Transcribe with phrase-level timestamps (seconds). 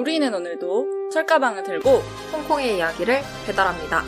[0.00, 1.90] 우리는 오늘도 철가방을 들고
[2.32, 4.02] 홍콩의 이야기를 배달합니다.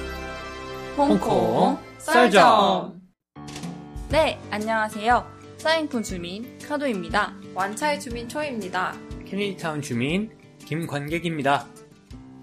[0.96, 2.98] 홍콩 썰점.
[4.08, 5.30] 네, 안녕하세요.
[5.58, 7.34] 사인푼 주민 카도입니다.
[7.54, 8.94] 완차의 주민 초입니다.
[9.26, 10.30] 케네디타운 주민
[10.64, 11.66] 김관객입니다.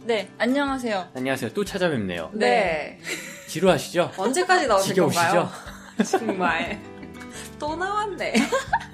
[0.03, 1.07] 네, 안녕하세요.
[1.15, 1.51] 안녕하세요.
[1.51, 2.29] 또 찾아뵙네요.
[2.33, 2.99] 네.
[3.47, 4.11] 지루하시죠?
[4.15, 5.21] 언제까지 나오실 지겨우시죠?
[5.23, 5.49] 건가요?
[6.05, 6.79] 정말.
[7.57, 8.35] 또 나왔네.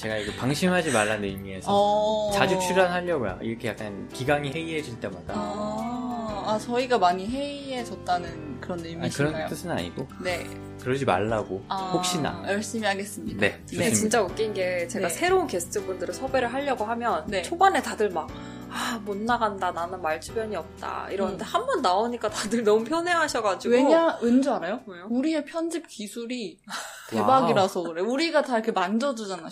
[0.00, 2.32] 제가 이거 방심하지 말라는 의미에서 어...
[2.32, 3.40] 자주 출연하려고요.
[3.42, 5.34] 이렇게 약간 기강이 해이해질 때마다.
[5.36, 5.89] 아,
[6.46, 9.32] 아, 저희가 많이 해이해졌다는 그런 아니, 의미신가요?
[9.34, 10.46] 그런 뜻은 아니고 네.
[10.82, 12.42] 그러지 말라고 아, 혹시나.
[12.48, 13.38] 열심히 하겠습니다.
[13.40, 13.94] 네, 근데 좋습니다.
[13.96, 15.14] 진짜 웃긴 게 제가 네.
[15.14, 17.42] 새로운 게스트분들을 섭외를 하려고 하면 네.
[17.42, 18.28] 초반에 다들 막
[18.72, 19.72] 아, 못 나간다.
[19.72, 21.08] 나는 말주변이 없다.
[21.10, 21.46] 이러는데 음.
[21.46, 23.74] 한번 나오니까 다들 너무 편해하셔가지고.
[23.74, 24.80] 왜냐, 왠 줄 알아요?
[24.86, 25.06] 왜요?
[25.10, 26.58] 우리의 편집 기술이
[27.10, 28.00] 대박이라서 그래.
[28.02, 29.48] 우리가 다 이렇게 만져주잖아.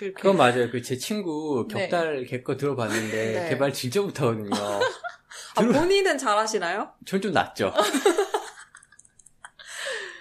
[0.00, 0.12] 이렇게.
[0.14, 0.70] 그건 맞아요.
[0.70, 1.88] 그 제 친구 네.
[1.88, 3.10] 격달 개거 들어봤는데
[3.42, 3.48] 네.
[3.50, 4.50] 개발 진짜 못하거든요.
[5.56, 6.92] 아, 본인은 잘하시나요?
[7.06, 7.72] 전 좀 낫죠.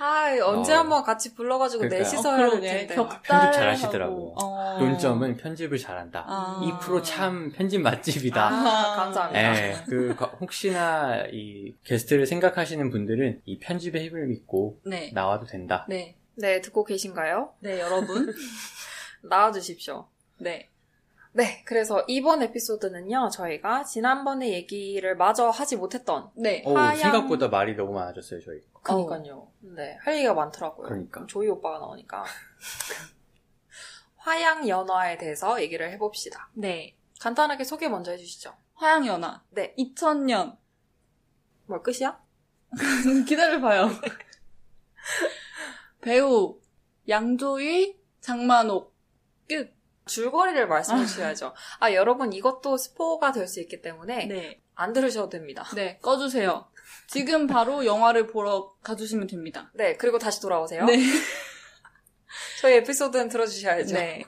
[0.01, 0.77] 아, 언제 어.
[0.79, 2.19] 한번 같이 불러가지고 그러니까요.
[2.19, 2.87] 어, 해야 될.
[2.87, 2.95] 텐데.
[2.95, 4.33] 편집 잘하시더라고요.
[4.41, 4.77] 어.
[4.79, 6.23] 논점은 편집을 잘한다.
[6.25, 6.61] 아.
[6.63, 8.47] 이 프로 참 편집 맛집이다.
[8.47, 9.51] 아, 감사합니다.
[9.51, 15.11] 네, 그 거- 혹시나 이 게스트를 생각하시는 분들은 이 편집의 힘을 믿고 네.
[15.13, 15.85] 나와도 된다.
[15.89, 16.15] 네.
[16.35, 17.55] 네, 듣고 계신가요?
[17.59, 18.33] 네, 여러분.
[19.23, 20.07] 나와주십시오.
[20.37, 20.69] 네.
[21.39, 26.61] 네, 그래서 이번 에피소드는요, 저희가 지난번에 얘기를 마저 하지 못했던, 네.
[26.65, 28.59] 오, 하얀- 생각보다 말이 너무 많아졌어요, 저희.
[28.83, 29.49] 그니까요.
[29.61, 30.85] 네, 할 얘기가 많더라고요.
[30.85, 31.25] 그러니까.
[31.27, 32.25] 조이 오빠가 나오니까.
[34.17, 36.49] 화양 연화에 대해서 얘기를 해봅시다.
[36.55, 36.97] 네.
[37.21, 38.53] 간단하게 소개 먼저 해주시죠.
[38.73, 39.41] 화양연화.
[39.51, 39.73] 네.
[39.77, 40.57] 2000년.
[41.67, 42.21] 뭘 끝이야?
[43.27, 43.91] 기다려봐요.
[46.01, 46.59] 배우,
[47.07, 48.93] 양조위, 장만옥.
[49.47, 49.78] 끝.
[50.09, 51.53] 줄거리를 말씀해 주셔야죠.
[51.79, 54.61] 아, 여러분, 이것도 스포가 될 수 있기 때문에 네.
[54.75, 55.65] 안 들으셔도 됩니다.
[55.75, 56.69] 네, 꺼주세요.
[57.07, 59.71] 지금 바로 영화를 보러 가주시면 됩니다.
[59.73, 60.85] 네, 그리고 다시 돌아오세요.
[60.85, 60.97] 네.
[62.61, 63.95] 저희 에피소드는 들어주셔야죠.
[63.95, 64.23] 네.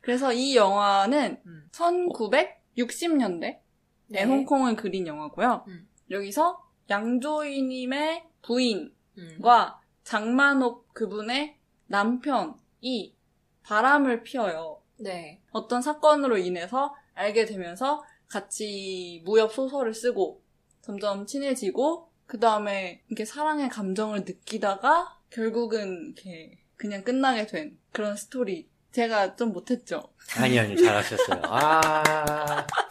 [0.00, 1.68] 그래서 이 영화는 음.
[1.72, 3.60] 1960년대
[4.08, 5.64] 네, 홍콩을 그린 영화고요.
[5.68, 5.88] 음.
[6.10, 9.86] 여기서 양조위님의 부인과 음.
[10.04, 11.56] 장만옥 그분의
[11.86, 13.16] 남편이
[13.64, 14.80] 바람을 피워요.
[14.98, 15.40] 네.
[15.50, 20.42] 어떤 사건으로 인해서 알게 되면서 같이 무협 소설을 쓰고
[20.82, 28.68] 점점 친해지고 그 다음에 이렇게 사랑의 감정을 느끼다가 결국은 이렇게 그냥 끝나게 된 그런 스토리.
[28.92, 30.08] 제가 좀 못했죠.
[30.38, 31.42] 아니, 아니, 잘하셨어요.
[31.44, 32.66] 아,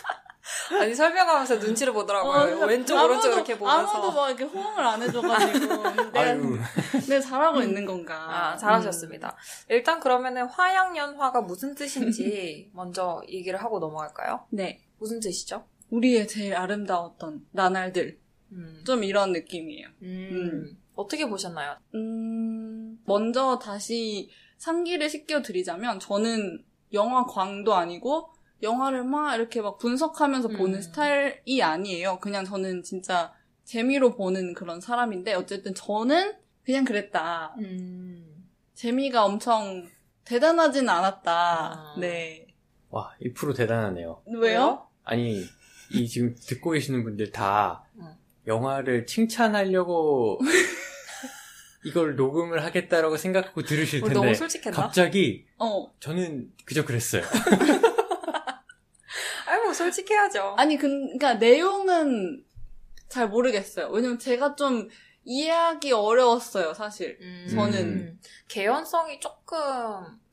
[0.79, 2.63] 아니, 설명하면서 눈치를 보더라고요.
[2.63, 3.87] 어, 왼쪽, 아무도- 오른쪽 이렇게 보면서.
[3.91, 8.15] 아무도 막 이렇게 호응을 안 해줘가지고 내가, 잘하고 있는 건가.
[8.53, 9.35] 아, 잘하셨습니다.
[9.69, 14.45] 일단 그러면은 화양연화가 무슨 뜻인지 먼저 얘기를 하고 넘어갈까요?
[14.51, 14.55] 음.
[14.55, 14.81] 네.
[14.97, 15.65] 무슨 뜻이죠?
[15.89, 18.19] 우리의 제일 아름다웠던 나날들.
[18.51, 18.83] 음.
[18.85, 19.87] 좀 이런 느낌이에요.
[20.03, 20.77] 음.
[20.95, 21.75] 어떻게 보셨나요?
[21.93, 28.29] 음, 먼저 다시 상기를 시켜드리자면, 저는 영화 광도 아니고,
[28.61, 30.57] 영화를 막 이렇게 막 분석하면서 음.
[30.57, 32.19] 보는 스타일이 아니에요.
[32.19, 33.33] 그냥 저는 진짜
[33.63, 36.33] 재미로 보는 그런 사람인데, 어쨌든 저는
[36.63, 37.55] 그냥 그랬다.
[37.59, 38.47] 음.
[38.73, 39.87] 재미가 엄청
[40.23, 41.31] 대단하진 않았다.
[41.31, 41.95] 아.
[41.99, 42.47] 네.
[42.89, 44.21] 와, 이 프로 대단하네요.
[44.25, 44.87] 왜요?
[45.03, 45.43] 아니,
[45.91, 48.15] 이 지금 듣고 계시는 분들 다 응.
[48.47, 50.39] 영화를 칭찬하려고
[51.85, 54.75] 이걸 녹음을 하겠다라고 생각하고 들으실 텐데 너무 솔직했나?
[54.75, 55.91] 갑자기 어.
[55.99, 57.21] 저는 그저 그랬어요.
[59.55, 60.55] 아니, 뭐, 솔직해야죠.
[60.57, 62.43] 아니, 그, 그니까 내용은
[63.07, 63.87] 잘 모르겠어요.
[63.89, 64.89] 왜냐면 제가 좀
[65.23, 67.17] 이해하기 어려웠어요, 사실.
[67.21, 67.47] 음.
[67.49, 68.19] 저는.
[68.47, 69.57] 개연성이 조금,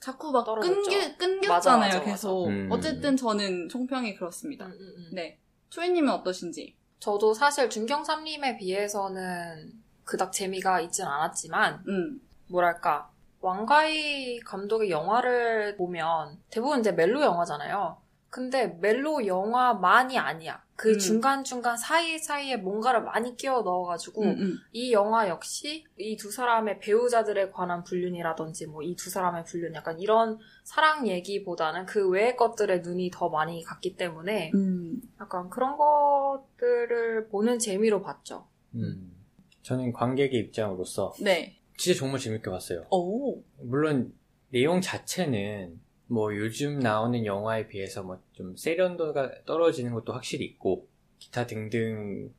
[0.00, 0.74] 자꾸 막 떨어졌죠.
[0.74, 2.04] 끊기, 끊겼잖아요, 맞아, 맞아, 맞아.
[2.04, 2.48] 계속.
[2.48, 2.68] 음.
[2.70, 4.66] 어쨌든 저는 총평이 그렇습니다.
[4.66, 5.10] 음, 음, 음.
[5.12, 5.38] 네.
[5.70, 6.76] 초이님은 어떠신지?
[6.98, 9.72] 저도 사실 준경삼림에 비해서는
[10.04, 12.20] 그닥 재미가 있진 않았지만, 음.
[12.48, 13.10] 뭐랄까,
[13.40, 17.96] 왕가희 감독의 영화를 보면 대부분 이제 멜로 영화잖아요.
[18.32, 20.64] 근데 멜로 영화만이 아니야.
[20.74, 20.98] 그 음.
[20.98, 24.58] 중간중간 사이사이에 뭔가를 많이 끼워 넣어가지고, 음, 음.
[24.72, 30.00] 이 영화 역시 이 두 사람의 배우자들에 관한 불륜이라든지 뭐 이 두 사람의 불륜 약간
[30.00, 34.98] 이런 사랑 얘기보다는 그 외의 것들에 눈이 더 많이 갔기 때문에 음.
[35.20, 38.46] 약간 그런 것들을 보는 재미로 봤죠.
[38.74, 39.12] 음.
[39.60, 41.58] 저는 관객의 입장으로서 네.
[41.76, 42.86] 진짜 정말 재밌게 봤어요.
[42.90, 43.42] 오.
[43.60, 44.14] 물론
[44.48, 45.78] 내용 자체는
[46.12, 50.88] 뭐 요즘 나오는 영화에 비해서 뭐 좀 세련도가 떨어지는 것도 확실히 있고
[51.18, 52.32] 기타 등등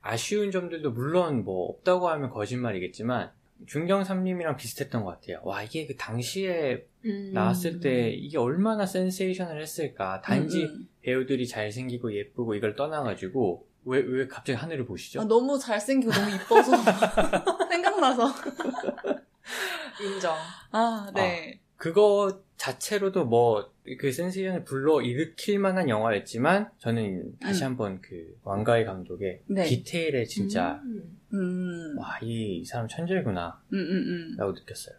[0.00, 3.30] 아쉬운 점들도 물론 뭐 없다고 하면 거짓말이겠지만
[3.66, 5.40] 중경삼림이랑 비슷했던 것 같아요.
[5.44, 7.30] 와 이게 그 당시에 음.
[7.32, 10.20] 나왔을 때 이게 얼마나 센세이션을 했을까.
[10.20, 10.88] 단지 음, 음.
[11.02, 15.20] 배우들이 잘생기고 예쁘고 이걸 떠나가지고 왜 왜 갑자기 하늘을 보시죠?
[15.20, 16.72] 아, 너무 잘생기고 너무 이뻐서
[17.70, 18.26] 생각나서.
[20.02, 20.34] 인정.
[20.72, 21.60] 아, 네.
[21.76, 27.66] 그거 자체로도 뭐 그 센세이션을 불러 일으킬 만한 영화였지만 저는 다시 음.
[27.66, 29.64] 한번 그 왕가의 감독의 네.
[29.64, 31.18] 디테일에 진짜 음.
[31.32, 31.96] 음.
[31.98, 34.96] 와이 사람 천재구나 음, 음, 라고 느꼈어요.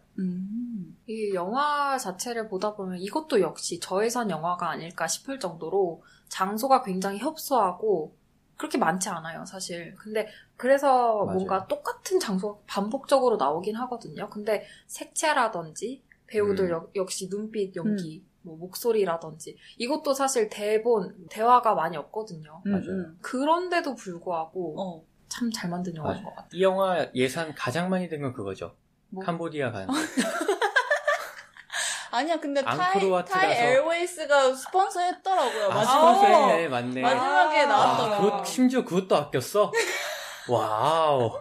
[1.06, 8.16] 이 영화 자체를 보다 보면 이것도 역시 저예산 영화가 아닐까 싶을 정도로 장소가 굉장히 협소하고
[8.58, 9.94] 그렇게 많지 않아요, 사실.
[9.96, 11.38] 근데 그래서 맞아요.
[11.38, 14.28] 뭔가 똑같은 장소가 반복적으로 나오긴 하거든요.
[14.32, 16.70] 근데 색채라든지 배우들 음.
[16.72, 22.62] 역- 역시 눈빛 연기, 뭐 목소리라든지 이것도 사실 대본, 대화가 많이 없거든요.
[22.66, 22.86] 음, 맞아요.
[22.90, 23.18] 음.
[23.22, 25.04] 그런데도 불구하고 어.
[25.30, 26.26] 참 잘 만든 영화인 맞아요.
[26.26, 26.50] 것 같아요.
[26.54, 28.76] 이 영화 예산 가장 많이 든 건 그거죠.
[29.10, 29.24] 뭐?
[29.24, 29.94] 캄보디아 가는 거.
[32.10, 35.66] 아니야, 근데 타이, Thai Airways가 스폰서 했더라고요.
[35.66, 36.16] 아, 마지막에.
[36.28, 37.02] 스폰서했네, 맞네.
[37.02, 38.32] 마지막에 아, 아, 나왔더라고 요.
[38.32, 39.72] 그것, 심지어 그것도 아꼈어?
[40.50, 41.40] wow.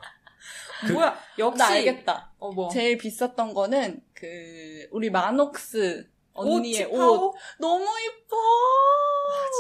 [0.87, 1.59] 그- 뭐야, 역시.
[1.59, 2.33] 나 알겠다.
[2.39, 2.69] 어, 뭐.
[2.69, 7.35] 제일 비쌌던 거는 그 우리 만옥쓰 언니의 옷, 옷, 옷.
[7.59, 8.37] 너무 이뻐.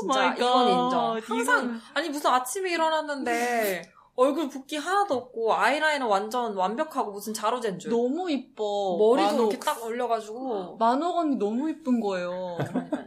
[0.00, 0.36] 진짜 my god.
[0.36, 1.20] 이건 인정.
[1.36, 7.56] 항상 이건- 아니 무슨 아침에 일어났는데 얼굴 붓기 하나도 없고 아이라이너 완전 완벽하고 무슨 자로
[7.56, 7.90] 잰 줄.
[7.90, 8.96] 너무 이뻐.
[8.98, 9.42] 머리도 만옥쓰.
[9.56, 10.76] 이렇게 딱 올려가지고.
[10.78, 12.56] 만옥 언니 너무 이쁜 거예요.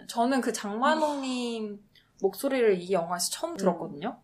[0.07, 1.83] 저는 그 장만홍님
[2.21, 4.19] 목소리를 이 영화에서 처음 들었거든요.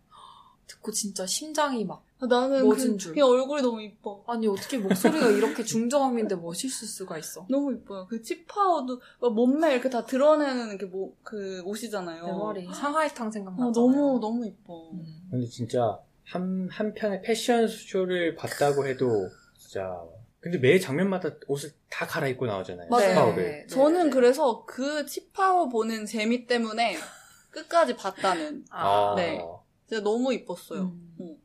[0.67, 3.13] 듣고 진짜 심장이 막 나는 멋진 그, 줄.
[3.13, 4.23] 그냥 얼굴이 너무 이뻐.
[4.27, 7.45] 아니 어떻게 목소리가 이렇게 중저음인데 멋있을 수가 있어.
[7.51, 8.07] 너무 이뻐요.
[8.07, 12.25] 그 치파오도 막 몸매 이렇게 다 드러내는 게 뭐, 그 옷이잖아요.
[12.25, 13.67] 내 머리 상하이탕 생각나.
[13.67, 14.91] 어, 너무 너무 이뻐.
[14.93, 15.27] 음.
[15.29, 20.01] 근데 진짜 한, 한 편의 패션 쇼를 봤다고 해도 진짜.
[20.39, 22.87] 근데 매 장면마다 옷을 다 갈아입고 나오잖아요.
[22.89, 23.35] 맞아요.
[23.35, 24.09] 네, 저는 네.
[24.11, 26.97] 그래서 그 치파오 보는 재미 때문에
[27.49, 28.65] 끝까지 봤다는.
[28.69, 29.39] 아, 네.
[29.87, 30.81] 진짜 너무 이뻤어요.
[30.81, 31.15] 음.
[31.19, 31.44] 어.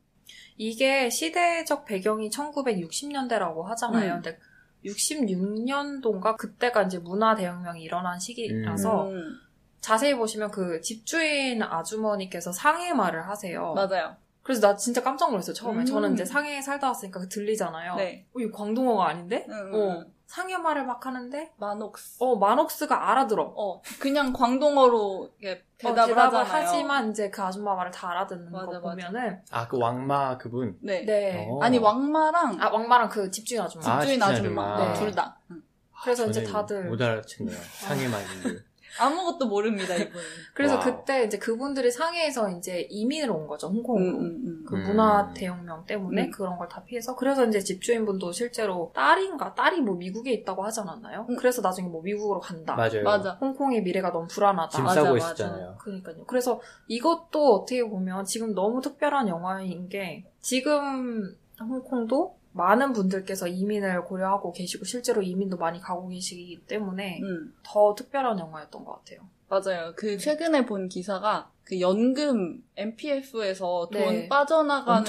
[0.61, 4.13] 이게 시대적 배경이 1960년대라고 하잖아요.
[4.13, 4.21] 음.
[4.21, 4.37] 근데
[4.85, 9.39] 66년도인가 그때가 이제 문화 대혁명이 일어난 시기라서 음,
[9.79, 13.73] 자세히 보시면 그 집주인 아주머니께서 상해 말을 하세요.
[13.73, 14.15] 맞아요.
[14.43, 15.55] 그래서 나 진짜 깜짝 놀랐어요.
[15.55, 15.85] 처음에 음.
[15.85, 17.95] 저는 이제 상해에 살다 왔으니까 그 들리잖아요.
[17.95, 18.27] 네.
[18.31, 19.47] 어, 이거 광동어가 아닌데?
[19.49, 20.13] 응, 응, 어, 응.
[20.31, 22.15] 상해 말을 막 하는데 마녹스.
[22.23, 23.53] 어 마녹스가 알아들어.
[23.53, 26.65] 어, 그냥 광동어로 이렇게 대답을, 어, 대답을 하잖아요.
[26.67, 28.79] 하지만 이제 그 아줌마 말을 다 알아듣는 맞아, 거 맞아.
[28.79, 30.77] 보면은 아, 그 왕마 그분.
[30.79, 31.03] 네.
[31.03, 31.47] 네.
[31.49, 31.61] 어.
[31.61, 33.85] 아니 왕마랑 아 왕마랑 그 집주인 아줌마.
[33.85, 34.93] 아, 집주인 집주인 아줌마, 아줌마.
[34.93, 34.99] 네.
[34.99, 35.37] 둘 다.
[35.51, 35.61] 응.
[36.01, 37.57] 그래서 이제 다들 못 알아챘네요.
[37.73, 38.65] 상해 말인 줄.
[38.99, 40.21] 아무것도 모릅니다 이분.
[40.53, 40.83] 그래서 wow.
[40.83, 44.17] 그때 이제 그분들이 상해에서 이제 이민을 온 거죠, 홍콩으로.
[44.19, 44.83] 음, 그 음.
[44.83, 46.31] 문화 대혁명 때문에 음.
[46.31, 51.25] 그런 걸 다 피해서 그래서 이제 집주인분도 실제로 딸인가 딸이 뭐 미국에 있다고 하지 않았나요?
[51.29, 51.35] 음.
[51.35, 52.75] 그래서 나중에 뭐 미국으로 간다.
[52.75, 53.03] 맞아요.
[53.03, 53.31] 맞아.
[53.41, 54.69] 홍콩의 미래가 너무 불안하다.
[54.69, 55.25] 짐 맞아, 싸고 맞아.
[55.27, 55.75] 있었잖아요.
[55.79, 56.23] 그러니까요.
[56.25, 64.51] 그래서 이것도 어떻게 보면 지금 너무 특별한 영화인 게 지금 홍콩도 많은 분들께서 이민을 고려하고
[64.51, 69.21] 계시고 실제로 이민도 많이 가고 계시기 때문에 음, 더 특별한 영화였던 것 같아요.
[69.47, 69.93] 맞아요.
[69.95, 74.29] 그 최근에 본 기사가 그 연금 MPF에서 돈 네.
[74.29, 75.05] 빠져나가는.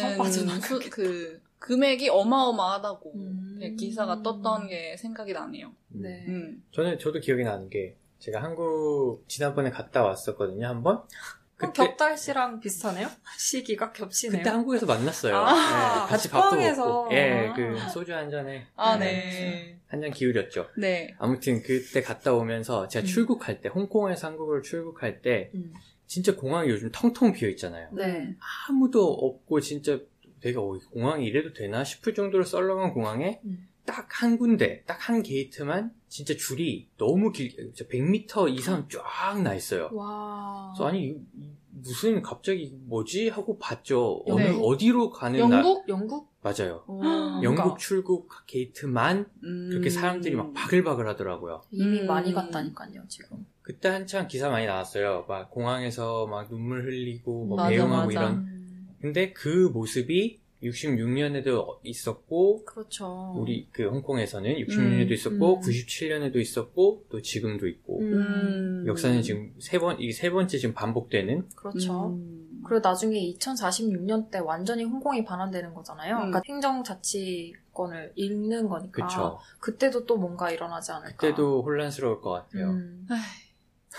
[0.60, 3.58] 수, 그 금액이 어마어마하다고 음.
[3.60, 5.68] 그 기사가 떴던 게 생각이 나네요.
[5.94, 6.02] 음.
[6.02, 6.24] 네.
[6.28, 6.64] 음.
[6.72, 11.02] 저는 저도 기억이 나는 게 제가 한국 지난번에 갔다 왔었거든요 한 번.
[11.66, 13.08] 그때 격달 씨랑 비슷하네요?
[13.38, 14.38] 시기가 겹치네요.
[14.38, 15.36] 그때 한국에서 만났어요.
[15.36, 16.56] 아, 네, 같이 밥도.
[16.56, 17.08] 먹고.
[17.12, 17.54] 예, 아.
[17.54, 19.04] 그 소주 한 잔에 아, 네.
[19.06, 19.78] 네.
[19.86, 20.68] 한 잔 기울였죠.
[20.78, 21.14] 네.
[21.18, 23.06] 아무튼 그때 갔다 오면서 제가 음.
[23.06, 25.72] 출국할 때 홍콩에서 한국으로 출국할 때 음.
[26.06, 27.88] 진짜 공항이 요즘 텅텅 비어 있잖아요.
[27.92, 28.34] 네.
[28.68, 29.98] 아무도 없고 진짜
[30.40, 33.68] 내가 어, 공항이 이래도 되나 싶을 정도로 썰렁한 공항에 음.
[33.84, 39.54] 딱 한 군데, 딱 한 게이트만 진짜 줄이 너무 길, 진짜 100m 이상 쫙 나
[39.54, 39.90] 있어요.
[39.92, 40.72] 와.
[40.74, 41.16] 그래서 아니
[41.70, 44.22] 무슨 갑자기 뭐지 하고 봤죠.
[44.26, 44.58] 어느 네.
[44.62, 45.88] 어디로 가는 날 영국?
[45.88, 46.32] 영국?
[46.42, 46.84] 맞아요.
[46.86, 47.00] 오,
[47.42, 49.68] 영국 그러니까 출국 게이트만 음.
[49.70, 51.62] 그렇게 사람들이 막 바글바글 하더라고요.
[51.70, 52.06] 이미 음.
[52.06, 53.46] 많이 갔다니까요, 지금.
[53.62, 55.24] 그때 한창 기사 많이 나왔어요.
[55.28, 58.10] 막 공항에서 막 눈물 흘리고 막 맞아, 배웅하고 맞아.
[58.20, 58.32] 이런.
[58.34, 63.34] 음, 근데 그 모습이 66년에도 있었고 그렇죠.
[63.36, 65.60] 우리 그 홍콩에서는 66년에도 음, 있었고 음.
[65.60, 68.84] 97년에도 있었고 또 지금도 있고 음.
[68.86, 72.10] 역사는 지금 세 번 이게 세 번째 지금 반복되는 그렇죠.
[72.10, 72.62] 음.
[72.64, 76.14] 그리고 나중에 2046년 때 완전히 홍콩이 반환되는 거잖아요.
[76.14, 76.30] 음.
[76.30, 79.06] 그러니까 행정자치권을 잃는 거니까.
[79.06, 79.38] 그쵸.
[79.60, 81.16] 그때도 또 뭔가 일어나지 않을까.
[81.16, 82.70] 그때도 혼란스러울 것 같아요.
[82.70, 83.18] 음, 아이,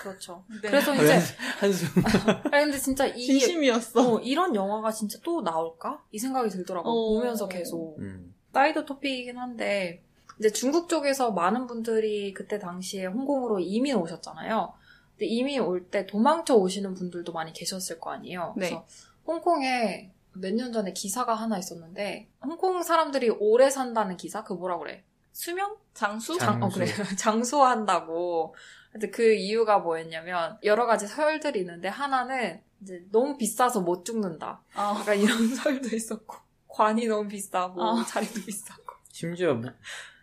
[0.02, 0.44] 그렇죠.
[0.62, 0.70] 네.
[0.70, 1.20] 그래서 이제
[1.60, 1.88] 한숨.
[2.52, 4.16] 아니 근데 진짜 이 진심이었어.
[4.16, 6.04] 어, 이런 영화가 진짜 또 나올까?
[6.12, 6.90] 이 생각이 들더라고.
[6.90, 7.14] 어.
[7.20, 7.98] 보면서 계속.
[8.00, 8.34] 음.
[8.54, 10.04] side topic이긴 한데
[10.40, 14.74] 이제 중국 쪽에서 많은 분들이 그때 당시에 홍콩으로 이민 오셨잖아요.
[15.12, 18.54] 근데 이민 올 때 도망쳐 오시는 분들도 많이 계셨을 거 아니에요.
[18.58, 18.70] 네.
[18.70, 18.86] 그래서
[19.28, 25.04] 홍콩에 몇 년 전에 기사가 하나 있었는데 홍콩 사람들이 오래 산다는 기사 그 뭐라 그래?
[25.32, 25.76] 수명?
[25.94, 26.38] 장수?
[26.40, 26.86] 장- 장, 어, 그래.
[27.18, 28.56] 장수한다고.
[28.94, 34.62] 근데 그 이유가 뭐였냐면, 여러 가지 설들이 있는데, 하나는 이제 너무 비싸서 못 죽는다.
[34.76, 36.36] 아, 약간 이런 설도 있었고,
[36.68, 38.06] 관이 너무 비싸고, 아.
[38.06, 38.84] 자리도 비싸고.
[39.12, 39.70] 심지어 무-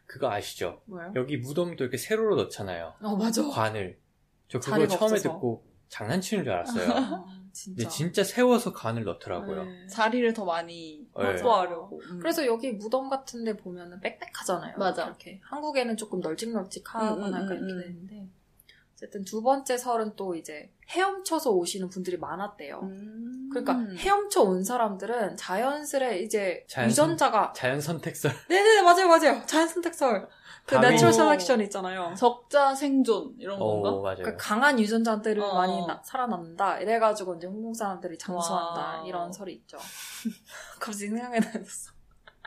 [0.07, 0.83] 그거 아시죠?
[0.87, 1.13] 뭐요?
[1.17, 2.95] 여기 무덤도 이렇게 세로로 넣잖아요.
[3.03, 3.43] 어, 맞아.
[3.49, 3.99] 관을.
[4.49, 5.17] 저 그거 처음에 없어서.
[5.35, 6.91] 듣고 장난치는 줄 알았어요.
[6.93, 7.77] 아, 진짜.
[7.83, 9.65] 근데 진짜 세워서 관을 넣더라고요.
[9.65, 9.87] 네.
[9.89, 11.25] 자리를 더 많이 네.
[11.25, 12.01] 확보하려고.
[12.11, 12.19] 음.
[12.21, 14.77] 그래서 여기 무덤 같은 데 보면은 빽빽하잖아요.
[14.79, 15.07] 맞아.
[15.07, 15.41] 이렇게.
[15.45, 17.81] 한국에는 조금 널찍널찍하거나 음, 음, 음, 이렇게 음.
[17.81, 18.29] 되는데.
[19.01, 22.81] 어쨌든 두 번째 설은 또 이제 헤엄쳐서 오시는 분들이 많았대요.
[22.83, 23.49] 음.
[23.51, 28.31] 그러니까 헤엄쳐 온 사람들은 자연스레 이제 자연 유전자가 자연 선택설.
[28.49, 30.29] 네네 맞아요 맞아요 자연 선택설
[30.67, 30.75] 그.
[30.75, 32.15] natural selection 있잖아요.
[32.15, 33.89] 적자 생존 이런 건가?
[33.89, 34.23] 어, 맞아요.
[34.23, 35.55] 그 강한 유전자들을 어.
[35.55, 39.09] 많이 나- 살아남는다 이래가지고 이제 홍콩 사람들이 장수한다 wow.
[39.09, 39.79] 이런 설이 있죠.
[40.79, 41.93] 갑자기 생각이 나서.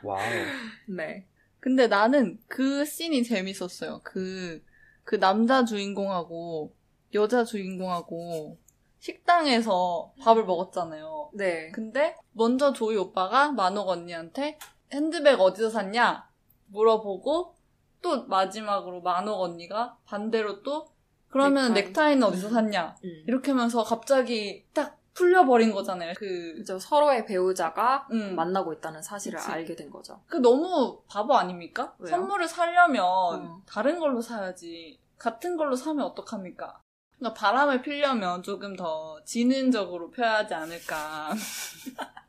[0.03, 0.19] wow.
[0.95, 1.25] 네.
[1.59, 4.01] 근데 나는 그 씬이 재밌었어요.
[4.03, 4.61] 그,
[5.03, 6.73] 그 남자 주인공하고
[7.13, 8.57] 여자 주인공하고
[8.99, 11.31] 식당에서 밥을 먹었잖아요.
[11.33, 11.71] 네.
[11.71, 14.57] 근데 먼저 조위 오빠가 만옥 언니한테
[14.91, 16.29] 핸드백 어디서 샀냐
[16.67, 17.55] 물어보고
[18.01, 20.87] 또 마지막으로 만옥 언니가 반대로 또
[21.27, 21.87] 그러면 넥타이.
[21.87, 23.23] 넥타이는 어디서 샀냐 음.
[23.27, 26.13] 이렇게 하면서 갑자기 딱 풀려버린 거잖아요.
[26.17, 28.35] 그, 그죠 서로의 배우자가 음.
[28.35, 29.51] 만나고 있다는 사실을 그치.
[29.51, 30.21] 알게 된 거죠.
[30.27, 31.95] 그 너무 바보 아닙니까?
[31.99, 32.09] 왜요?
[32.09, 33.61] 선물을 사려면 어.
[33.65, 34.99] 다른 걸로 사야지.
[35.17, 36.81] 같은 걸로 사면 어떡합니까?
[37.17, 41.29] 그러니까 바람을 피려면 조금 더 지능적으로 펴야 하지 않을까.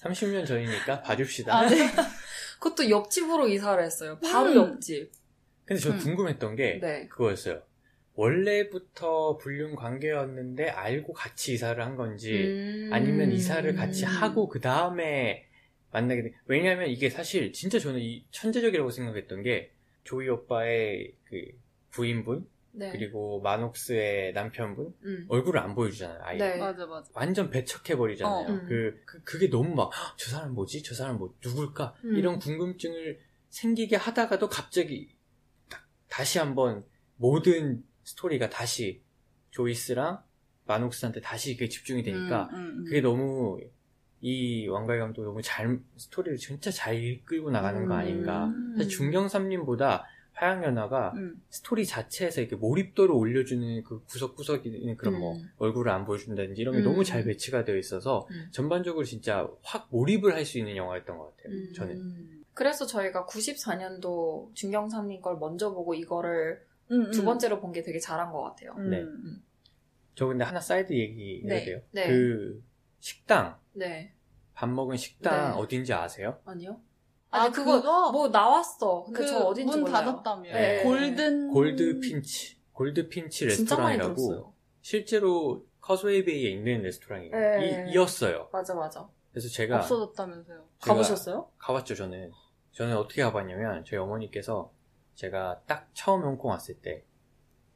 [0.00, 1.54] 30년 전이니까 봐줍시다.
[1.56, 1.90] 아, 네.
[2.58, 4.18] 그것도 옆집으로 이사를 했어요.
[4.20, 4.56] 바로 음.
[4.56, 5.12] 옆집.
[5.64, 5.98] 근데 저 음.
[5.98, 7.08] 궁금했던 게 네.
[7.08, 7.62] 그거였어요.
[8.18, 12.90] 원래부터 불륜 관계였는데 알고 같이 이사를 한 건지 음.
[12.92, 15.46] 아니면 이사를 같이 하고 그 다음에
[15.92, 16.32] 만나게 된.
[16.46, 19.70] 왜냐하면 이게 사실 진짜 저는 이 천재적이라고 생각했던 게
[20.02, 21.42] 조이 오빠의 그
[21.90, 22.90] 부인분 네.
[22.90, 25.26] 그리고 마녹스의 남편분 음.
[25.28, 26.18] 얼굴을 안 보여주잖아요.
[26.22, 26.38] 아예.
[26.38, 26.56] 네.
[26.58, 27.08] 맞아, 맞아.
[27.14, 28.46] 완전 배척해 버리잖아요.
[28.48, 28.50] 어.
[28.52, 28.66] 음.
[28.68, 30.82] 그, 그, 그게 너무 막, "헉, 저 사람 뭐지?
[30.82, 31.94] 저 사람 뭐, 누굴까?
[32.04, 32.16] 음.
[32.16, 35.08] 이런 궁금증을 생기게 하다가도 갑자기
[35.68, 36.84] 다, 다시 한번
[37.16, 39.02] 모든 스토리가 다시
[39.50, 40.22] 조위쓰랑
[40.66, 42.84] 만옥쓰한테 다시 그게 집중이 되니까 음, 음, 음.
[42.84, 43.60] 그게 너무
[44.20, 48.46] 이 왕가위 감독 너무 잘, 스토리를 진짜 잘 이끌고 나가는 거 아닌가.
[48.46, 48.74] 음.
[48.76, 51.42] 사실 중경삼림보다 화양연화가 음.
[51.50, 55.50] 스토리 자체에서 이렇게 몰입도를 올려주는 그 구석구석에 있는 그런 뭐 음.
[55.58, 56.84] 얼굴을 안 보여준다든지 이런 게 음.
[56.84, 58.48] 너무 잘 배치가 되어 있어서 음.
[58.50, 61.52] 전반적으로 진짜 확 몰입을 할 수 있는 영화였던 것 같아요.
[61.52, 61.72] 음.
[61.74, 62.38] 저는.
[62.54, 67.24] 그래서 저희가 94년도 중경삼림 걸 먼저 보고 이거를 음, 두 음.
[67.26, 68.74] 번째로 본 게 되게 잘한 것 같아요.
[68.78, 68.90] 음.
[68.90, 69.04] 네.
[70.14, 71.64] 저 근데 하나 사이드 얘기 해야 네.
[71.64, 71.80] 돼요.
[71.92, 72.06] 네.
[72.08, 72.62] 그
[72.98, 74.14] 식당 네.
[74.54, 75.58] 밥 먹은 식당 네.
[75.58, 76.40] 어딘지 아세요?
[76.44, 76.80] 아니요?
[77.30, 78.10] 아, 아니, 그거, 그거?
[78.10, 79.04] 뭐 나왔어.
[79.04, 80.04] 근데 그 저 어딘지 문 몰라요.
[80.06, 80.50] 닫았다며.
[80.52, 80.82] 네.
[80.82, 81.50] Golden.
[81.50, 82.56] Gold Finch.
[82.72, 84.54] Gold Finch 레스토랑이라고.
[84.80, 87.30] 실제로 Causeway Bay에 있는 레스토랑이에요.
[87.32, 87.86] 네.
[87.92, 88.48] 이었어요.
[88.52, 89.08] 맞아, 맞아.
[89.30, 90.66] 그래서 제가 없어졌다면서요.
[90.80, 91.50] 제가 가보셨어요?
[91.58, 92.30] 가봤죠, 저는.
[92.72, 94.72] 저는 어떻게 가봤냐면, 저희 어머니께서
[95.22, 97.02] 제가 딱 처음 홍콩 왔을 때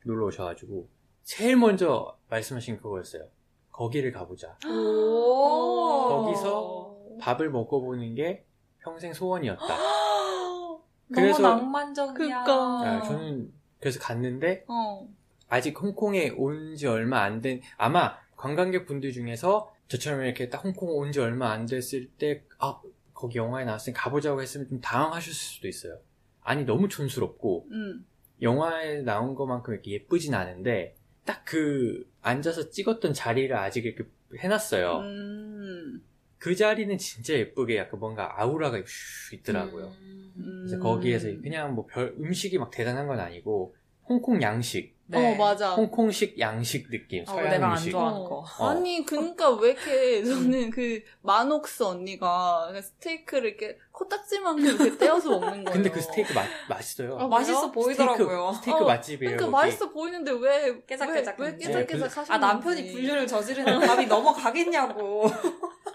[0.04, 0.88] 놀러 오셔가지고,
[1.24, 3.26] 제일 먼저 말씀하신 그거였어요.
[3.72, 4.56] 거기를 가보자.
[4.64, 6.06] 오.
[6.08, 8.44] 거기서 밥을 먹어보는 게
[8.78, 9.58] 평생 소원이었다.
[9.66, 10.82] 너무
[11.12, 12.44] 그래서- 낭만적이야.
[12.44, 12.80] 그니까.
[12.88, 15.08] 아, 저는 그래서 갔는데, 어.
[15.48, 20.90] 아직 홍콩에 온 지 얼마 안 된, 아마 관광객 분들 중에서 저처럼 이렇게 딱 홍콩
[20.96, 22.80] 온 지 얼마 안 됐을 때, 아,
[23.12, 25.98] 거기 영화에 나왔으니 가보자고 했으면 좀 당황하셨을 수도 있어요.
[26.42, 28.06] 아니, 너무 촌스럽고, 음.
[28.40, 30.94] 영화에 나온 것만큼 이렇게 예쁘진 않은데,
[31.24, 34.04] 딱 그, 앉아서 찍었던 자리를 아직 이렇게
[34.38, 34.98] 해놨어요.
[35.00, 36.02] 음.
[36.38, 39.92] 그 자리는 진짜 예쁘게 약간 뭔가 아우라가 슈 있더라고요.
[40.00, 40.32] 음.
[40.64, 40.80] 그래서 음.
[40.80, 43.76] 거기에서 그냥 뭐 별, 음식이 막 대단한 건 아니고,
[44.08, 45.34] 홍콩 양식, 네.
[45.34, 45.74] 어, 맞아.
[45.74, 47.76] 홍콩식 양식 느낌, 어, 서양 내가 안.
[47.78, 48.24] 좋아하는 어.
[48.28, 48.44] 거.
[48.58, 48.68] 어.
[48.68, 55.70] 아니, 그니까 왜 이렇게, 저는 그, 만옥쓰 언니가 스테이크를 이렇게 코딱지만큼 이렇게 떼어서 먹는 거예요.
[55.70, 57.18] 근데 그 스테이크 맛, 맛있어요.
[57.18, 57.70] 아, 맛있어?
[57.70, 58.52] 보이더라고요.
[58.54, 59.36] 스테이크, 스테이크 어, 맛집이에요.
[59.36, 59.52] 그러니까 거기.
[59.52, 61.56] 맛있어 보이는데 왜, 깨작깨작 왜, 왜.
[61.58, 62.32] 깨작깨작 하시는지.
[62.32, 65.30] 아, 남편이 불륜을 저지르는 밥이 넘어가겠냐고.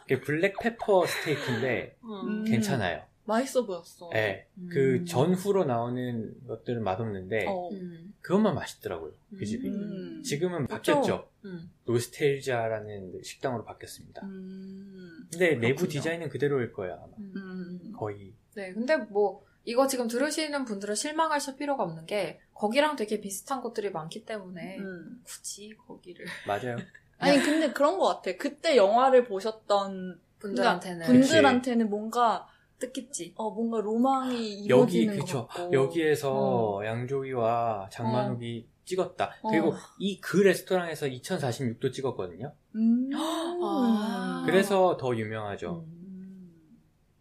[0.01, 2.45] 그게 black pepper 스테이크인데 음.
[2.45, 3.01] 괜찮아요.
[3.25, 4.09] 맛있어 보였어.
[4.13, 4.47] 네.
[4.57, 4.69] 음.
[4.71, 7.69] 그 전후로 나오는 것들은 맛없는데 어.
[7.73, 8.13] 음.
[8.27, 9.13] 그것만 맛있더라고요.
[9.39, 9.69] 그 집이.
[9.69, 10.21] 음.
[10.21, 10.67] 지금은?
[10.67, 11.29] 바뀌었죠.
[11.45, 11.71] 음.
[11.85, 14.21] 노스텔지아라는 식당으로 바뀌었습니다.
[14.25, 15.29] 음.
[15.31, 15.89] 근데 내부 그렇군요.
[15.89, 16.95] 디자인은 그대로일 거예요.
[16.95, 17.15] 아마.
[17.19, 17.93] 음.
[17.95, 18.33] 거의.
[18.53, 23.91] 네, 근데 뭐 이거 지금 들으시는 분들은 실망하실 필요가 없는 게 거기랑 되게 비슷한 것들이
[23.91, 25.21] 많기 때문에 음.
[25.23, 26.75] 굳이 거기를 맞아요.
[27.19, 28.37] 아니 근데 그런 것 같아.
[28.37, 31.05] 그때 영화를 보셨던 분들한테는.
[31.05, 32.45] 분들한테는 뭔가
[32.79, 33.33] 뜻깊지.
[33.35, 35.47] 어 뭔가 로망이 여기 이루어지는 그쵸.
[35.47, 39.35] 것 같고 여기에서 양조위와 장만옥이 찍었다.
[39.41, 39.49] 어.
[39.49, 42.53] 그리고 이그 레스토랑에서 2046도 찍었거든요.
[42.75, 43.09] 음.
[43.15, 44.43] 아.
[44.45, 45.83] 그래서 더 유명하죠.
[45.85, 46.53] 음.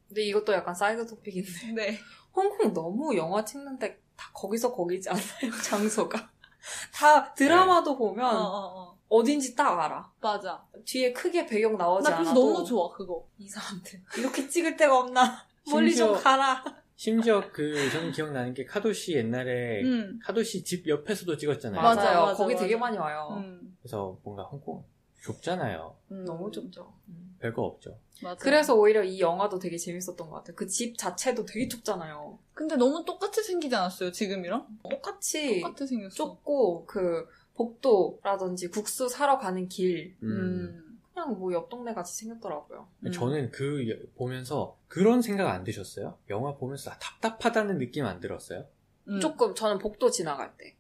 [0.08, 1.98] 근데 이것도 약간 side topic인데 네.
[2.34, 5.22] 홍콩 너무 영화 찍는데 다 거기서 거기지 않아요?
[5.64, 6.30] 장소가.
[6.92, 8.98] 다 드라마도 어, 보면 어, 어.
[9.08, 10.10] 어 딘지 딱 알아.
[10.20, 10.64] 맞아.
[10.84, 13.24] 뒤에 크게 배경 나오지 나 그래서 않아도 너무 좋아 그거.
[13.38, 15.45] 이 사람들 이렇게 찍을 데가 없나?
[15.70, 16.64] 멀리 좀 심지어- 가라.
[16.98, 20.18] 심지어 그 저는 기억나는 게 카도시 옛날에 음.
[20.22, 21.82] 카도시 집 옆에서도 찍었잖아요.
[21.82, 22.20] 맞아, 맞아요.
[22.26, 22.64] 맞아, 거기 맞아.
[22.64, 23.28] 되게 많이 와요.
[23.38, 23.76] 음.
[23.82, 24.82] 그래서 뭔가 홍콩
[25.22, 25.94] 좁잖아요.
[26.12, 26.24] 음.
[26.24, 26.94] 너무 좁죠.
[27.08, 27.36] 음.
[27.38, 27.98] 별거 없죠.
[28.22, 28.36] 맞아.
[28.42, 30.56] 그래서 오히려 이 영화도 되게 재밌었던 것 같아요.
[30.56, 32.38] 그 집 자체도 되게 좁잖아요.
[32.54, 34.66] 근데 너무 똑같이 생기지 않았어요 지금이랑?
[34.88, 36.14] 똑같이 똑같이 생겼어.
[36.14, 40.82] 좁고 그 복도라든지 국수 사러 가는 길 음.
[41.16, 41.22] 음.
[41.24, 42.88] 그냥 뭐 옆 동네 같이 생겼더라고요.
[43.06, 43.10] 음.
[43.12, 46.18] 저는 그 여- 보면서 그런 생각 안 드셨어요?
[46.30, 48.66] 영화 보면서 아, 답답하다는 느낌 안 들었어요?
[49.08, 49.20] 음.
[49.20, 50.76] 조금 저는 복도 지나갈 때.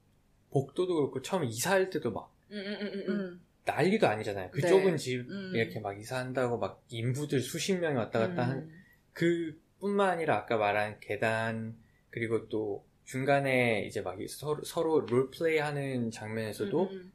[0.50, 3.04] 복도도 그렇고 처음에 이사할 때도 막 응응응응.
[3.08, 3.40] 음.
[3.64, 4.50] 난리도 아니잖아요.
[4.52, 4.68] 그 네.
[4.68, 5.52] 좁은 집 음.
[5.54, 8.50] 이렇게 막 이사한다고 막 인부들 수십 명이 왔다 갔다 음.
[8.50, 8.70] 한
[9.12, 11.76] 그뿐만 아니라 아까 말한 계단
[12.10, 17.12] 그리고 또 중간에 이제 막 서로, 서로 롤플레이 하는 장면에서도 음, 음, 음.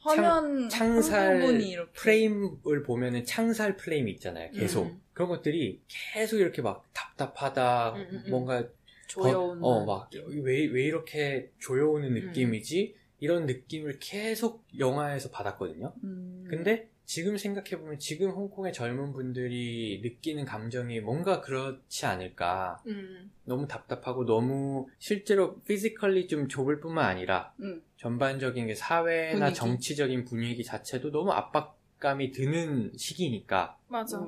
[0.00, 4.50] 화면 창살 부분이 이렇게 프레임을 보면은 창살 프레임이 있잖아요.
[4.52, 5.00] 계속 음.
[5.12, 8.30] 그런 것들이 계속 이렇게 막 답답하다, 음, 음, 음.
[8.30, 8.66] 뭔가
[9.08, 9.62] 조여오는.
[9.62, 12.14] 어 막 왜 왜 이렇게 조여오는 음.
[12.14, 15.92] 느낌이지 이런 느낌을 계속 영화에서 받았거든요.
[16.04, 16.46] 음.
[16.48, 22.80] 근데 지금 생각해보면 지금 홍콩의 젊은 분들이 느끼는 감정이 뭔가 그렇지 않을까.
[22.86, 23.32] 음.
[23.44, 27.82] 너무 답답하고 너무 실제로 physically 좀 좁을 뿐만 아니라 음.
[27.96, 29.54] 전반적인 게 사회나 분위기.
[29.56, 34.24] 정치적인 분위기 자체도 너무 압박감이 드는 시기니까 맞아.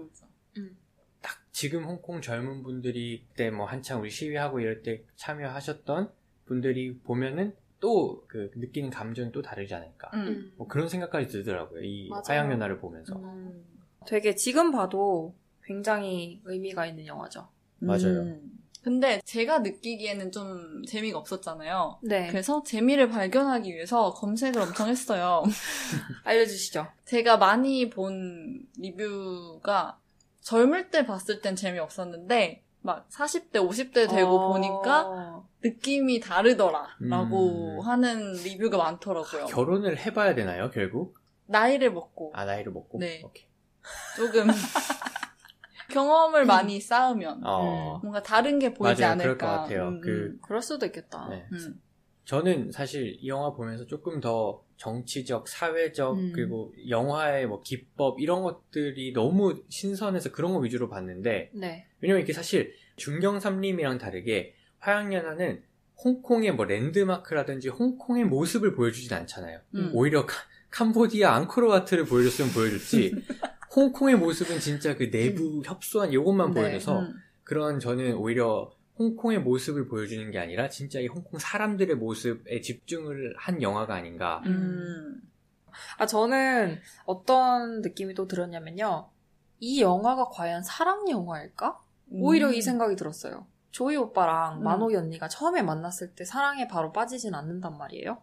[0.57, 0.77] 음.
[1.21, 6.11] 딱 지금 홍콩 젊은 분들이 그때 뭐 한창 우리 시위하고 이럴 때 참여하셨던
[6.47, 10.10] 분들이 보면은 또 그 느끼는 감정이 또 다르지 않을까.
[10.14, 10.26] 음.
[10.26, 10.52] 음.
[10.56, 11.82] 뭐 그런 생각까지 들더라고요.
[11.82, 12.23] 이 맞아요.
[12.26, 13.16] 화양연화를 보면서.
[13.16, 13.66] 음.
[14.06, 17.49] 되게 지금 봐도 굉장히 의미가 있는 영화죠.
[17.80, 18.23] 맞아요.
[18.23, 18.58] 음.
[18.82, 21.99] 근데 제가 느끼기에는 좀 재미가 없었잖아요.
[22.02, 22.28] 네.
[22.28, 25.42] 그래서 재미를 발견하기 위해서 검색을 엄청 했어요.
[26.25, 26.86] 알려주시죠.
[27.04, 30.00] 제가 많이 본 리뷰가
[30.40, 34.52] 젊을 때 봤을 땐 재미없었는데 막 40대, 50대 되고 어.
[34.52, 37.81] 보니까 느낌이 다르더라라고 음.
[37.81, 39.47] 하는 리뷰가 많더라고요.
[39.47, 41.19] 결혼을 해봐야 되나요, 결국?
[41.47, 42.99] 나이를 먹고 아, 나이를 먹고?
[42.99, 43.23] 네.
[43.25, 43.47] 오케이.
[44.17, 44.47] 조금
[45.91, 49.13] 경험을 많이 쌓으면 어, 뭔가 다른 게 보이지 맞아요.
[49.13, 49.37] 않을까.
[49.37, 49.89] 그럴 것 같아요.
[49.89, 51.29] 음, 그, 그럴 수도 있겠다.
[51.29, 51.47] 네.
[51.53, 51.81] 음.
[52.25, 56.33] 저는 사실 이 영화 보면서 조금 더 정치적, 사회적, 음.
[56.35, 61.87] 그리고 영화의 뭐 기법, 이런 것들이 너무 신선해서 그런 거 위주로 봤는데, 네.
[62.01, 65.62] 왜냐면 이게 사실 중경삼림이랑 다르게 화양연화는
[66.04, 69.60] 홍콩의 뭐 랜드마크라든지 홍콩의 모습을 보여주진 않잖아요.
[69.76, 69.90] 음.
[69.95, 70.34] 오히려 카-
[70.71, 73.14] 캄보디아 앙코르와트를 보여줬으면 보여줬지,
[73.76, 77.14] 홍콩의 모습은 진짜 그 내부 협소한 이것만 네, 보여줘서 음.
[77.45, 83.62] 그런 저는 오히려 홍콩의 모습을 보여주는 게 아니라 진짜 이 홍콩 사람들의 모습에 집중을 한
[83.62, 84.42] 영화가 아닌가.
[84.47, 85.21] 음.
[85.99, 89.08] 아, 저는 어떤 느낌이 또 들었냐면요.
[89.60, 91.80] 이 영화가 과연 사랑 영화일까?
[92.10, 92.54] 오히려 음.
[92.54, 93.47] 이 생각이 들었어요.
[93.73, 94.63] 조이 오빠랑 음.
[94.63, 98.23] 만호이 언니가 처음에 만났을 때 사랑에 바로 빠지진 않는단 말이에요.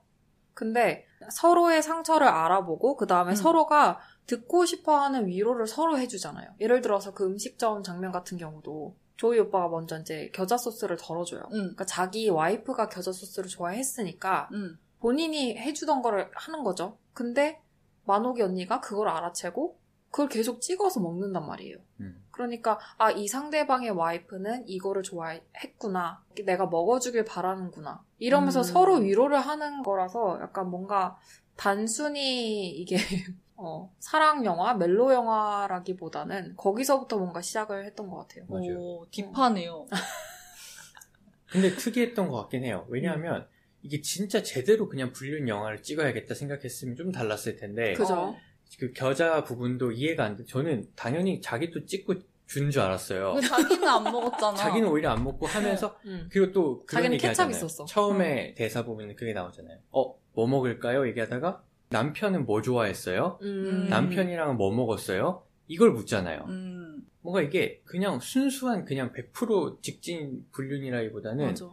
[0.53, 3.35] 근데 서로의 상처를 알아보고 그 다음에 음.
[3.35, 6.51] 서로가 듣고 싶어하는 위로를 서로 해주잖아요.
[6.59, 11.41] 예를 들어서 그 음식점 장면 같은 경우도 조이 오빠가 먼저 이제 겨자 소스를 덜어줘요.
[11.41, 11.49] 음.
[11.51, 14.77] 그러니까 자기 와이프가 겨자 소스를 좋아했으니까 음.
[14.99, 16.97] 본인이 해주던 거를 하는 거죠.
[17.13, 17.61] 근데
[18.05, 19.77] 만옥이 언니가 그걸 알아채고
[20.11, 21.77] 그걸 계속 찍어서 먹는단 말이에요.
[22.01, 22.23] 음.
[22.39, 26.23] 그러니까 아 이 상대방의 와이프는 이거를 좋아했구나.
[26.45, 28.01] 내가 먹어주길 바라는구나.
[28.17, 28.63] 이러면서 음.
[28.63, 31.17] 서로 위로를 하는 거라서 약간 뭔가
[31.57, 32.95] 단순히 이게
[33.57, 38.45] 어, 사랑 영화, 멜로 영화라기보다는 거기서부터 뭔가 시작을 했던 것 같아요.
[38.47, 38.79] 맞아요.
[38.79, 39.85] 오, 딥하네요.
[41.51, 42.85] 근데 특이했던 것 같긴 해요.
[42.87, 43.47] 왜냐하면
[43.81, 48.37] 이게 진짜 제대로 그냥 불륜 영화를 찍어야겠다 생각했으면 좀 달랐을 텐데 그죠?
[48.69, 48.75] 어.
[48.79, 50.45] 그 겨자 부분도 이해가 안 돼.
[50.45, 53.33] 저는 당연히 자기도 찍고 준 줄 알았어요.
[53.33, 54.55] 근데 자기는 안 먹었잖아.
[54.55, 56.27] 자기는 오히려 안 먹고 하면서 음.
[56.31, 57.55] 그리고 또 그런 자기는 얘기 케찹 하잖아요.
[57.55, 57.85] 있었어.
[57.85, 59.77] 처음에 대사 부분에 그게 나오잖아요.
[59.91, 61.07] 어, 뭐 먹을까요?
[61.07, 63.37] 얘기하다가 남편은 뭐 좋아했어요?
[63.43, 63.87] 음.
[63.89, 65.43] 남편이랑은 뭐 먹었어요?
[65.67, 66.45] 이걸 묻잖아요.
[66.47, 71.69] 음, 뭔가 이게 그냥 순수한 그냥 100% 직진 불륜이라기보다는 맞아.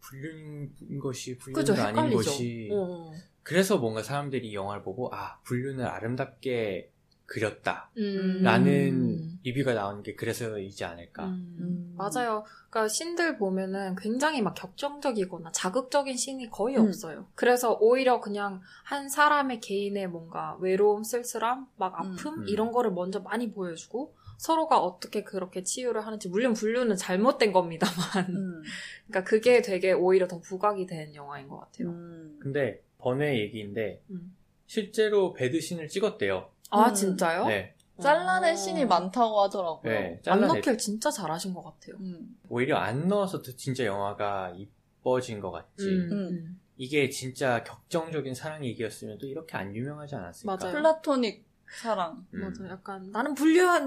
[0.00, 2.16] 불륜인 것이 불륜이 그죠, 아닌 헷갈리죠.
[2.16, 3.12] 것이 어.
[3.44, 6.90] 그래서 뭔가 사람들이 이 영화를 보고 아 불륜을 아름답게
[7.26, 8.42] 그렸다 음.
[8.42, 11.94] 라는 리뷰가 나오는 게 그래서이지 않을까 음, 음.
[11.96, 12.44] 맞아요.
[12.68, 16.86] 그러니까 신들 보면은 굉장히 막 격정적이거나 자극적인 신이 거의 음.
[16.86, 17.26] 없어요.
[17.34, 22.48] 그래서 오히려 그냥 한 사람의 개인의 뭔가 외로움, 쓸쓸함, 막 아픔 음.
[22.48, 28.62] 이런 거를 먼저 많이 보여주고 서로가 어떻게 그렇게 치유를 하는지 물론 불륜은 잘못된 겁니다만 음,
[29.08, 31.88] 그러니까 그게 되게 오히려 더 부각이 된 영화인 것 같아요.
[31.88, 32.38] 음.
[32.40, 34.34] 근데 번외 얘기인데 음.
[34.66, 36.94] 실제로 배드신을 찍었대요 아 음.
[36.94, 37.46] 진짜요?
[37.46, 38.56] 네, 잘라낸 어.
[38.56, 39.82] 씬이 많다고 하더라고요.
[39.92, 41.96] 네안 잘라내 넣길 진짜 잘하신 것 같아요.
[42.00, 46.12] 음, 오히려 안 넣어서 더 진짜 영화가 이뻐진 것 같지 음, 음.
[46.12, 46.60] 음.
[46.76, 50.72] 이게 진짜 격정적인 사랑 얘기였으면 또 이렇게 안 유명하지 않았을까 맞아요.
[50.72, 52.26] 플라토닉 사랑.
[52.34, 52.40] 음.
[52.40, 52.68] 맞아.
[52.68, 53.34] 약간 나는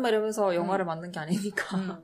[0.02, 1.78] 막 이러면서 영화를 만든 게 아니니까.
[1.78, 2.04] 음,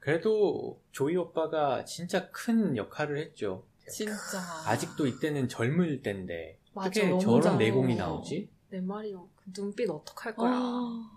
[0.00, 4.40] 그래도 조이 오빠가 진짜 큰 역할을 했죠 진짜.
[4.66, 7.56] 아직도 이때는 젊을 때인데 맞아, 어떻게 저런 잘해.
[7.58, 8.48] 내공이 나오지?
[8.70, 9.28] 내 말이요.
[9.36, 10.50] 그 눈빛 어떡할 거야.
[10.52, 11.10] 아,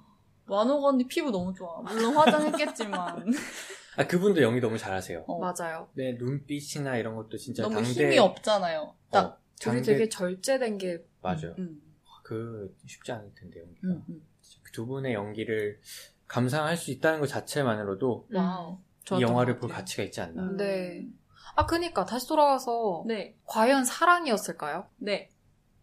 [0.45, 1.81] 만옥 언니 피부 너무 좋아.
[1.81, 3.25] 물론 화장했겠지만
[3.97, 5.25] 아 그분도 연기 너무 잘하세요.
[5.27, 5.89] 어, 맞아요.
[5.93, 8.95] 네 눈빛이나 이런 것도 진짜 너무 당대 힘이 없잖아요.
[9.11, 9.25] 딱.
[9.25, 11.53] 어, 둘이 당대 되게 절제된 게 맞아요.
[11.57, 11.81] 음,
[12.23, 14.21] 그 쉽지 않을 텐데 연기가 음, 음.
[14.63, 15.79] 그두 분의 연기를
[16.27, 18.77] 감상할 수 있다는 것 자체만으로도 wow.
[19.17, 19.69] 이 영화를 것 볼.
[19.71, 20.43] 가치가 있지 않나.
[20.43, 20.55] 음.
[20.55, 21.07] 네.
[21.55, 24.87] 아, 그니까 다시 돌아와서 네, 과연 사랑이었을까요?
[24.97, 25.29] 네.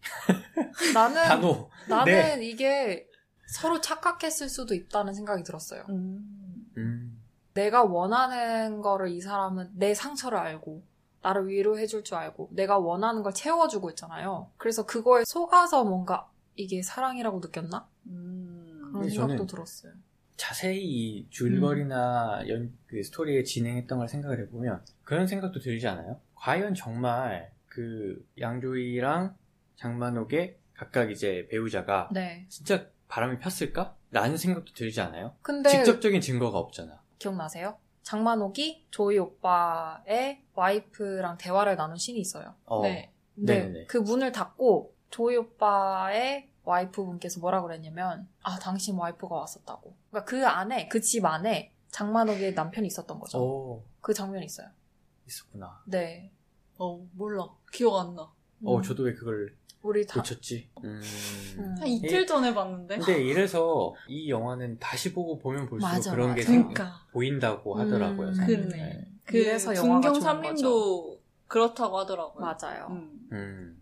[0.93, 1.69] 나는 단호.
[1.87, 2.45] 나는 네.
[2.45, 3.07] 이게
[3.47, 5.85] 서로 착각했을 수도 있다는 생각이 들었어요.
[5.89, 7.21] 음, 음.
[7.53, 10.83] 내가 원하는 거를 이 사람은 내 상처를 알고
[11.21, 14.51] 나를 위로해줄 줄 알고 내가 원하는 걸 채워주고 있잖아요.
[14.57, 17.87] 그래서 그거에 속아서 뭔가 이게 사랑이라고 느꼈나?
[18.07, 18.79] 음.
[18.79, 19.93] 그런 근데 생각도 저는 들었어요.
[20.37, 26.21] 자세히 이 줄거리나 연, 그 스토리에 진행했던 걸 생각을 해보면 그런 생각도 들지 않아요?
[26.35, 29.35] 과연 정말 그 양조이랑
[29.75, 32.45] 장만옥의 각각 이제 배우자가 네.
[32.49, 33.95] 진짜 바람이 폈을까?
[34.11, 35.35] 라는 생각도 들지 않아요?
[35.41, 37.01] 근데 직접적인 증거가 없잖아.
[37.19, 37.77] 기억나세요?
[38.03, 42.55] 장만옥이 조이 오빠의 와이프랑 대화를 나눈 씬이 있어요.
[42.65, 43.11] 어, 네.
[43.35, 43.85] 근데 네네네.
[43.87, 49.93] 그 문을 닫고 조이 오빠의 와이프 분께서 뭐라 그랬냐면 아 당신 와이프가 왔었다고.
[50.11, 53.37] 그러니까 그 안에 그 집 안에 장만옥의 남편이 있었던 거죠.
[53.41, 54.67] 어, 그 장면이 있어요.
[55.25, 55.81] 있었구나.
[55.85, 56.29] 네.
[56.77, 57.47] 어, 몰라.
[57.71, 58.23] 기억 안 나.
[58.63, 60.69] 어, 음, 저도 왜 그걸 우리 다 놓쳤지?
[60.83, 61.01] 음.
[61.59, 61.75] 음.
[61.79, 62.97] 한 이틀 전에 봤는데.
[62.97, 66.51] 근데 이래서 이 영화는 다시 보고 보면 볼수록 맞아, 그런 게 맞아.
[66.51, 67.05] 생- 그러니까.
[67.13, 68.27] 보이다고 하더라고요.
[68.27, 68.57] 음, 사실.
[68.67, 69.07] 그러네.
[69.23, 72.45] 그 그래서 영화가 중경 좋은 삼림도 그렇다고 하더라고요.
[72.45, 72.87] 맞아요.
[73.31, 73.76] 음.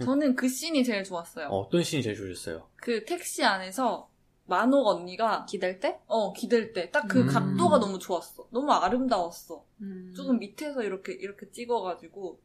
[0.00, 0.04] 음.
[0.04, 1.48] 저는 그 씬이 제일 좋았어요.
[1.48, 2.68] 어 떤 씬이 제일 좋으셨어요?
[2.76, 4.10] 그 택시 안에서
[4.46, 5.98] 만옥 언니가 기댈 때?
[6.06, 7.26] 어 기댈 때 딱 그 음.
[7.26, 8.46] 각도가 너무 좋았어.
[8.50, 9.64] 너무 아름다웠어.
[9.80, 10.12] 음.
[10.16, 12.40] 조금 밑에서 이렇게 이렇게 찍어가지고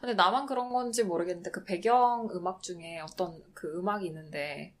[0.00, 4.74] 근데 나만 그런 건지 모르겠는데 그 배경 음악 중에 어떤 그 음악이 있는데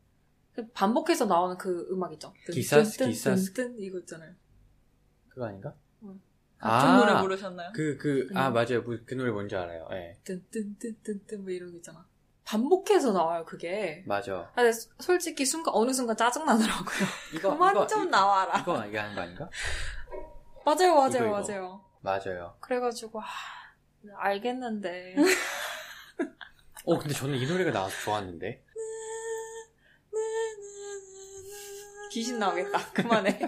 [0.52, 2.34] 그 반복해서 나오는 그 음악 있죠.
[2.44, 3.52] 뜬, 기사스, 기사스.
[3.54, 4.34] 뜬, 뜬 이거 있잖아요.
[5.28, 5.74] 그거 아닌가?
[6.62, 6.68] 응.
[6.68, 7.70] 같은 노래 부르셨나요?
[7.74, 8.52] 그, 그, 아, 음.
[8.54, 8.84] 맞아요.
[8.84, 9.88] 그, 그 노래 뭔지 알아요.
[9.92, 10.18] 예.
[10.24, 12.04] 뜬뜬뜬뜬뜬 뭐 이런 거 있잖아.
[12.44, 14.02] 반복해서 나와요 그게.
[14.06, 14.50] 맞아.
[14.54, 17.06] 근데 소- 솔직히 순간 어느 순간 짜증 나더라고요.
[17.34, 18.58] 이거, 그만 이거, 좀 이- 나와라.
[18.58, 19.48] 이거 얘기하는 거 아닌가?
[20.64, 21.40] 맞아요, 맞아요, 이거.
[21.40, 21.84] 맞아요.
[22.00, 22.56] 맞아요.
[22.60, 23.24] 그래가지고 아,
[24.16, 25.14] 알겠는데.
[26.86, 28.64] 어, 근데 저는 이 노래가 나와서 좋았는데.
[32.10, 32.78] 귀신 나오겠다.
[32.92, 33.38] 그만해.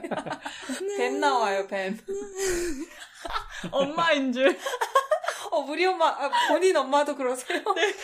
[0.97, 1.99] 뱀 나와요, 뱀.
[3.71, 4.49] 엄마인 줄.
[5.51, 7.63] 어, 우리 엄마, 아, 본인 엄마도 그러세요?
[7.75, 7.95] 네.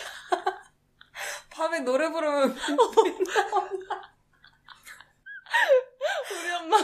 [1.49, 2.55] 밤에 노래 부르면,
[6.31, 6.77] 우리 엄마.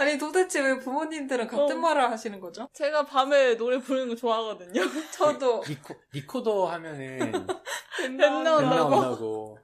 [0.00, 1.80] 아니 도대체 왜 부모님들은 같은 어.
[1.80, 2.68] 말을 하시는 거죠?
[2.72, 4.82] 제가 밤에 노래 부르는 거 좋아하거든요.
[5.12, 5.62] 저도.
[5.66, 7.46] 리코, 리코더 하면은
[7.98, 9.58] 뱀뱀 나온다고.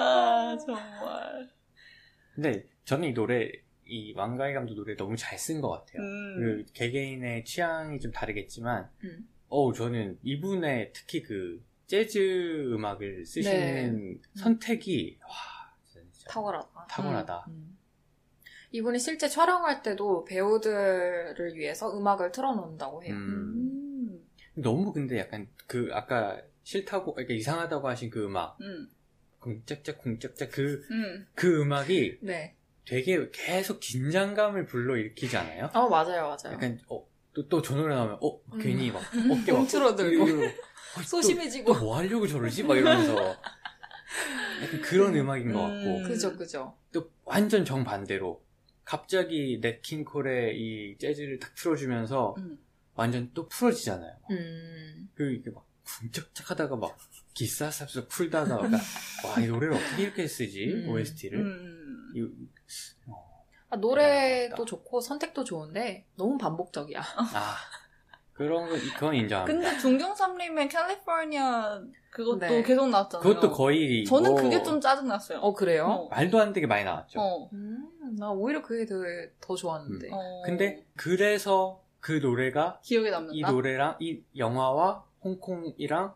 [0.00, 1.48] 아 정말.
[2.34, 3.50] 근데 저는 이 노래,
[3.84, 6.02] 이 왕가의 감독 노래 너무 잘 쓴 것 같아요.
[6.02, 6.38] 음.
[6.38, 9.28] 그 개개인의 취향이 좀 다르겠지만, 음.
[9.48, 16.86] 어우, 저는 이분의 특히 그 재즈 음악을 쓰시는 선택이, 와, 진짜 탁월하다.
[16.88, 17.46] 탁월하다.
[17.48, 17.78] 음.
[18.70, 23.14] 이분이 실제 촬영할 때도 배우들을 위해서 음악을 틀어놓는다고 해요.
[23.14, 23.30] 음.
[24.10, 24.28] 음.
[24.54, 28.88] 너무 근데 약간 그, 아까 싫다고, 그러니까 이상하다고 하신 그 음악, 음.
[29.40, 31.26] 쿵짝짝 쿵짝짝 그, 음.
[31.34, 32.54] 그 음악이 네.
[32.86, 35.70] 되게 계속 긴장감을 불러일으키지 않아요?
[35.74, 36.54] 어, 맞아요, 맞아요.
[36.54, 38.58] 약간, 어, 또, 또 저 노래 나오면, 어, 음.
[38.58, 39.60] 괜히 막, 어깨 막.
[40.10, 40.48] 이러고, 어,
[40.96, 41.72] 또- 소심해지고.
[41.74, 42.62] 또뭐 하려고 저러지?
[42.64, 43.36] 막 이러면서.
[44.62, 45.84] 약간 그런 음 악인 것 음.
[45.84, 46.74] 같고 그죠, 그죠.
[46.92, 48.42] 또 완전 정반대로
[48.84, 52.58] 갑자기 넷킹콜의 이 재즈를 딱 틀어주면서 음.
[52.94, 54.16] 완전 또 풀어지잖아요.
[54.30, 55.10] 음.
[55.14, 56.96] 그 이게 막 쿵짝짝 하다가 막
[57.38, 58.58] 기싸삽서 풀다가
[59.24, 60.88] 와 이 노래를 어떻게 이렇게 쓰지 음.
[60.88, 62.50] OST를 음.
[63.70, 64.64] 아, 노래도 맞다.
[64.64, 67.00] 좋고 선택도 좋은데 너무 반복적이야.
[67.00, 67.56] 아
[68.32, 69.44] 그런 거 그건 인정합니다.
[69.44, 72.62] 근데 중경삼림의 캘리포니아 그것도 네.
[72.62, 73.22] 계속 나왔잖아요.
[73.22, 75.38] 그것도 거의 저는 뭐 그게 좀 짜증 났어요.
[75.40, 75.84] 어, 그래요?
[75.86, 76.08] 어.
[76.08, 77.20] 말도 안 되게 많이 나왔죠.
[77.20, 77.50] 어.
[77.52, 80.08] 음, 나 오히려 그게 되게 더 좋았는데.
[80.12, 80.42] 어.
[80.46, 83.34] 근데 그래서 그 노래가 기억에 남는다.
[83.34, 86.14] 이 노래랑 이 영화와 홍콩이랑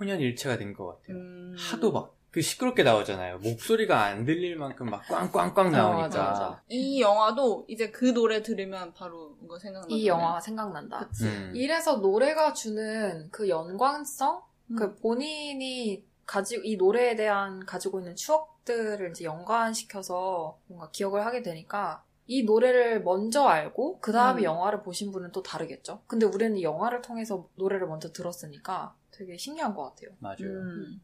[0.00, 1.16] 혼연일체가 된 것 같아요.
[1.16, 1.54] 음.
[1.58, 3.38] 하도 막 그 시끄럽게 나오잖아요.
[3.38, 6.02] 목소리가 안 들릴 만큼 막 꽝꽝꽝 나오니까.
[6.02, 6.62] 맞아, 맞아.
[6.68, 9.86] 이 영화도 이제 그 노래 들으면 바로 이거 생각나.
[9.90, 11.08] 이 영화가 생각난다.
[11.08, 11.24] 그치.
[11.24, 11.52] 음.
[11.56, 14.76] 이래서 노래가 주는 그 연관성, 음.
[14.76, 22.04] 그 본인이 가지고 이 노래에 대한 가지고 있는 추억들을 이제 연관시켜서 뭔가 기억을 하게 되니까
[22.30, 24.44] 이 노래를 먼저 알고 그 다음에 음.
[24.44, 26.04] 영화를 보신 분은 또 다르겠죠.
[26.06, 30.14] 근데 우리는 이 영화를 통해서 노래를 먼저 들었으니까 되게 신기한 것 같아요.
[30.20, 30.38] 맞아요.
[30.42, 31.00] 음.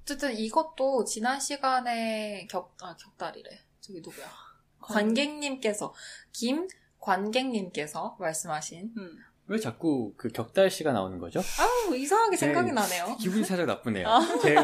[0.00, 3.50] 어쨌든 이것도 지난 시간에 격, 아, 격달이래.
[3.82, 4.24] 저기 누구야?
[4.80, 5.92] 관객님께서,
[6.32, 6.66] 김
[6.98, 8.94] 관객님께서 말씀하신.
[8.96, 9.18] 음.
[9.48, 11.42] 왜 자꾸 그 격달 씨가 나오는 거죠?
[11.58, 12.72] 아우, 이상하게 생각이 네.
[12.72, 13.18] 나네요.
[13.20, 14.08] 기분이 살짝 나쁘네요.
[14.08, 14.20] 아.
[14.40, 14.56] 제...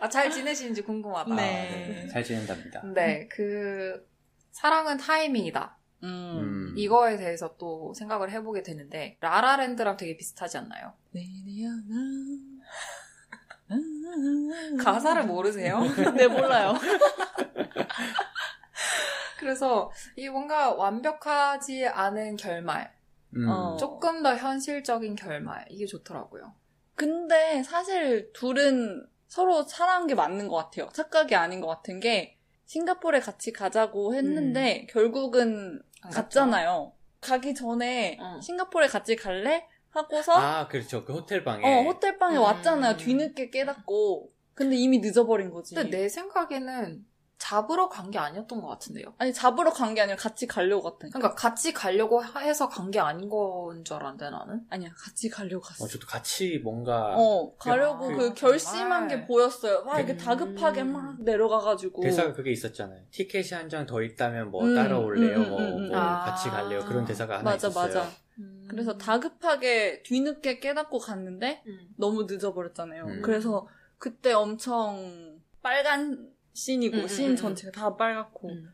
[0.00, 1.32] 아, 잘 지내시는지 궁금하다.
[1.32, 2.02] 아, 네.
[2.02, 2.08] 네.
[2.08, 2.82] 잘 지낸답니다.
[2.92, 4.10] 네, 그,
[4.52, 5.76] 사랑은 타이밍이다.
[6.04, 6.08] 음.
[6.08, 6.74] 음.
[6.76, 10.92] 이거에 대해서 또 생각을 해보게 되는데, 라라랜드랑 되게 비슷하지 않나요?
[14.82, 15.80] 가사를 모르세요?
[16.16, 16.74] 네, 몰라요.
[19.38, 22.94] 그래서, 이 뭔가 완벽하지 않은 결말,
[23.34, 23.48] 음.
[23.48, 23.76] 어.
[23.76, 26.54] 조금 더 현실적인 결말, 이게 좋더라고요.
[26.94, 30.88] 근데 사실 둘은 서로 사랑한 게 맞는 것 같아요.
[30.92, 32.38] 착각이 아닌 것 같은 게
[32.72, 36.92] 싱가포르에 같이 가자고 했는데 결국은 안 갔잖아요.
[37.20, 38.40] 가기 전에 응.
[38.40, 39.66] 싱가포르에 같이 갈래?
[39.90, 41.04] 하고서 아, 그렇죠.
[41.04, 41.62] 그 호텔 방에.
[41.62, 42.42] 어, 호텔 방에 음.
[42.42, 42.96] 왔잖아요.
[42.96, 44.32] 뒤늦게 깨닫고.
[44.54, 45.74] 근데 이미 늦어버린 거지.
[45.74, 47.04] 근데 내 생각에는
[47.42, 49.14] 잡으러 간 게 아니었던 것 같은데요.
[49.18, 51.18] 아니, 잡으러 간 게 아니라 같이 가려고 갔다니까.
[51.18, 54.60] 그러니까 같이 가려고 해서 간 게 아닌 건 줄 알았는데 나는.
[54.70, 55.84] 아니야, 같이 가려고 갔어.
[55.84, 59.08] 어, 저도 같이 뭔가 어, 가려고 아, 그 결심한.
[59.08, 59.82] 게 보였어요.
[59.82, 60.18] 막 이렇게 음.
[60.18, 62.02] 다급하게 막 내려가가지고.
[62.02, 63.02] 대사가 그게 있었잖아요.
[63.10, 65.38] 티켓이 한 장 더 있다면 뭐 음, 따라올래요?
[65.38, 66.24] 음, 음, 뭐, 음, 뭐 아.
[66.24, 66.84] 같이 갈래요?
[66.84, 67.86] 그런 대사가 하나 맞아, 있었어요.
[68.04, 68.10] 맞아.
[68.68, 71.88] 그래서 다급하게 뒤늦게 깨닫고 갔는데 음.
[71.98, 73.04] 너무 늦어버렸잖아요.
[73.04, 73.22] 음.
[73.22, 73.66] 그래서
[73.98, 78.68] 그때 엄청 빨간 씬이고 음, 음, 씬 음, 전체가 다 빨갛고 음.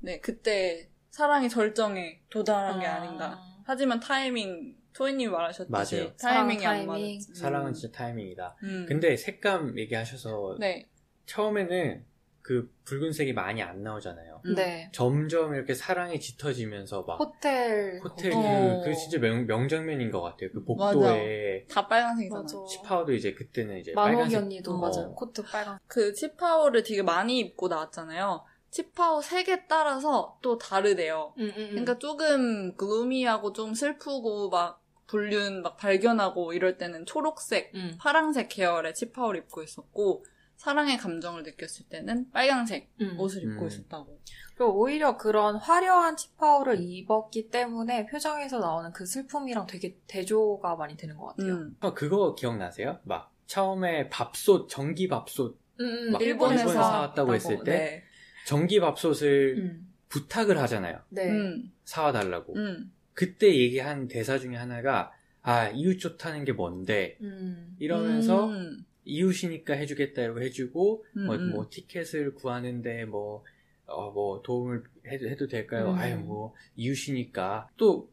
[0.00, 2.96] 네 그때 사랑의 절정에 도달한 게 아.
[3.02, 3.40] 아닌가.
[3.64, 6.12] 하지만 타이밍 토이님이 말하셨듯이 맞아요.
[6.16, 7.14] 타이밍이 사랑, 안 타이밍.
[7.16, 7.34] 맞았지.
[7.34, 8.56] 사랑은 진짜 타이밍이다.
[8.62, 8.86] 음.
[8.88, 10.88] 근데 색감 얘기하셔서 네
[11.26, 12.04] 처음에는
[12.46, 14.40] 그 붉은색이 많이 안 나오잖아요.
[14.44, 14.54] 음.
[14.54, 14.88] 네.
[14.92, 18.00] 점점 이렇게 사랑이 짙어지면서 막 호텔.
[18.04, 18.32] 호텔.
[18.32, 18.82] 어.
[18.84, 20.50] 그, 그 진짜 명, 명장면인 것 같아요.
[20.52, 22.46] 그 복도에 다 빨간색이잖아.
[22.68, 24.78] 치파오도 이제 그때는 이제 만옥이 빨간색 언니도 어.
[24.78, 25.12] 맞아요.
[25.16, 25.80] 코트 빨간.
[25.88, 28.44] 그 치파오를 되게 많이 입고 나왔잖아요.
[28.70, 31.34] 치파오 색에 따라서 또 다르대요.
[31.38, 31.68] 음, 음, 음.
[31.70, 37.96] 그러니까 조금 글루미하고 좀 슬프고 막 불륜 막 발견하고 이럴 때는 초록색, 음.
[37.98, 40.24] 파랑색 계열의 치파오를 입고 있었고
[40.56, 43.20] 사랑의 감정을 느꼈을 때는 빨강색 음.
[43.20, 43.66] 옷을 입고 음.
[43.68, 44.20] 있었다고.
[44.56, 51.16] 그리고 오히려 그런 화려한 치파오를 입었기 때문에 표정에서 나오는 그 슬픔이랑 되게 대조가 많이 되는
[51.16, 51.54] 것 같아요.
[51.54, 51.76] 음.
[51.80, 52.98] 어, 그거 기억나세요?
[53.04, 58.02] 막 처음에 밥솥 전기 밥솥 음, 막 일본에서 일본에서 사왔다고 했을 때 네.
[58.46, 59.92] 전기 밥솥을 음.
[60.08, 61.00] 부탁을 하잖아요.
[61.10, 61.30] 네.
[61.30, 61.70] 음.
[61.84, 62.54] 사와달라고.
[62.56, 62.92] 음.
[63.12, 67.76] 그때 얘기한 대사 중에 하나가 아 이웃 좋다는 게 뭔데 음.
[67.78, 68.84] 이러면서 음.
[69.06, 71.50] 이웃이니까 해주겠다고 해주고 음, 뭐, 음.
[71.50, 73.44] 뭐 티켓을 구하는데 뭐,
[73.86, 75.90] 어, 뭐 도움을 해도, 해도 될까요?
[75.92, 75.94] 음.
[75.94, 78.10] 아유 뭐 이웃이니까 또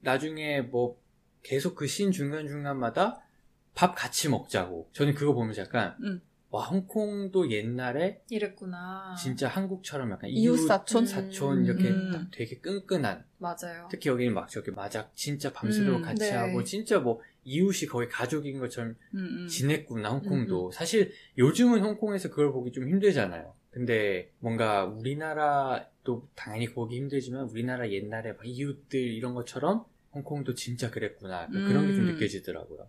[0.00, 0.98] 나중에 뭐
[1.42, 3.22] 계속 그씬 중간 중간마다
[3.74, 6.22] 밥 같이 먹자고 저는 그거 보면서 약간 음.
[6.50, 9.14] 와 홍콩도 옛날에 이랬구나.
[9.16, 11.06] 진짜 한국처럼 약간 이웃 사촌?
[11.06, 12.10] 사촌 이렇게 음.
[12.12, 13.86] 딱 되게 끈끈한 맞아요.
[13.88, 16.32] 특히 여기는 막 저렇게 마작 진짜 밤새도록 음, 같이 네.
[16.32, 19.18] 하고 진짜 뭐 이웃이 거의 가족인 것처럼 음.
[19.18, 19.46] 음.
[19.46, 27.44] 지냈구나 홍콩도 사실 요즘은 홍콩에서 그걸 보기 좀 힘들잖아요 근데 뭔가 우리나라도 당연히 보기 힘들지만
[27.44, 32.14] 우리나라 옛날에 막 이웃들 이런 것처럼 홍콩도 진짜 그랬구나 그런 게좀 음.
[32.14, 32.88] 느껴지더라고요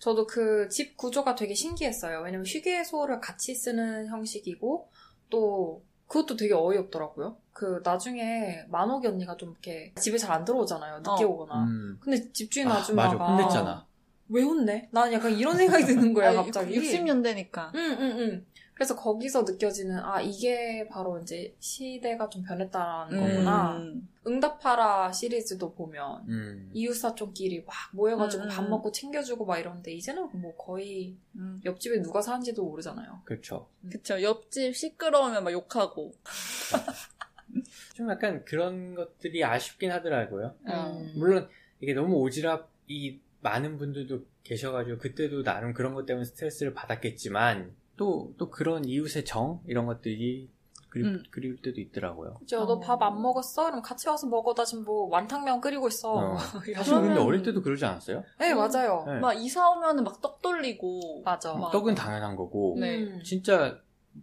[0.00, 2.22] 저도 그 집 구조가 되게 신기했어요.
[2.22, 4.88] 왜냐면 휴게소를 같이 쓰는 형식이고
[5.30, 7.36] 또 그것도 되게 어이없더라고요.
[7.52, 10.98] 그 나중에 만옥이 언니가 좀 이렇게 집에 잘 안 들어오잖아요.
[10.98, 11.28] 늦게 어.
[11.28, 11.64] 오거나.
[11.64, 11.98] 음.
[12.00, 13.86] 근데 집주인 아, 아줌마가 맞아 혼냈잖아
[14.32, 14.88] 왜 혼내?
[14.92, 16.78] 난 약간 이런 생각이 드는 거예요, 아니, 갑자기.
[16.80, 17.74] 60년대니까.
[17.74, 18.46] 응, 응, 응.
[18.80, 23.76] 그래서 거기서 느껴지는 아 이게 바로 이제 시대가 좀 변했다라는 거구나.
[23.76, 24.08] 음.
[24.26, 26.70] 응답하라 시리즈도 보면 음.
[26.72, 28.70] 이웃사촌끼리 막 모여가지고 음, 밥 음.
[28.70, 31.60] 먹고 챙겨주고 막 이러는데 이제는 뭐 거의 음.
[31.62, 33.20] 옆집에 누가 사는지도 모르잖아요.
[33.26, 33.68] 그렇죠.
[33.92, 34.22] 그쵸.
[34.22, 36.14] 옆집 시끄러우면 막 욕하고.
[37.94, 40.54] 좀 약간 그런 것들이 아쉽긴 하더라고요.
[40.68, 41.12] 음.
[41.16, 48.32] 물론 이게 너무 오지랖이 많은 분들도 계셔가지고 그때도 나름 그런 것 때문에 스트레스를 받았겠지만 또
[48.38, 50.48] 또 그런 이웃의 정 이런 것들이
[50.88, 51.22] 그리, 음.
[51.30, 52.34] 그리울 때도 있더라고요.
[52.40, 52.62] 그죠?
[52.62, 52.64] 어.
[52.64, 53.66] 너밥 안 먹었어?
[53.66, 54.54] 그럼 같이 와서 먹어.
[54.54, 56.12] 나 지금 뭐 완탕면 끓이고 있어.
[56.14, 56.36] 어.
[56.74, 58.24] 사실 근데 그러면- 어릴 때도 그러지 않았어요?
[58.40, 59.04] 네, 맞아요.
[59.06, 59.20] 네.
[59.20, 61.22] 막 이사 오면은 막 떡 돌리고.
[61.24, 61.54] 맞아.
[61.54, 63.04] 막- 떡은 당연한 거고 네.
[63.04, 63.20] 음.
[63.22, 63.78] 진짜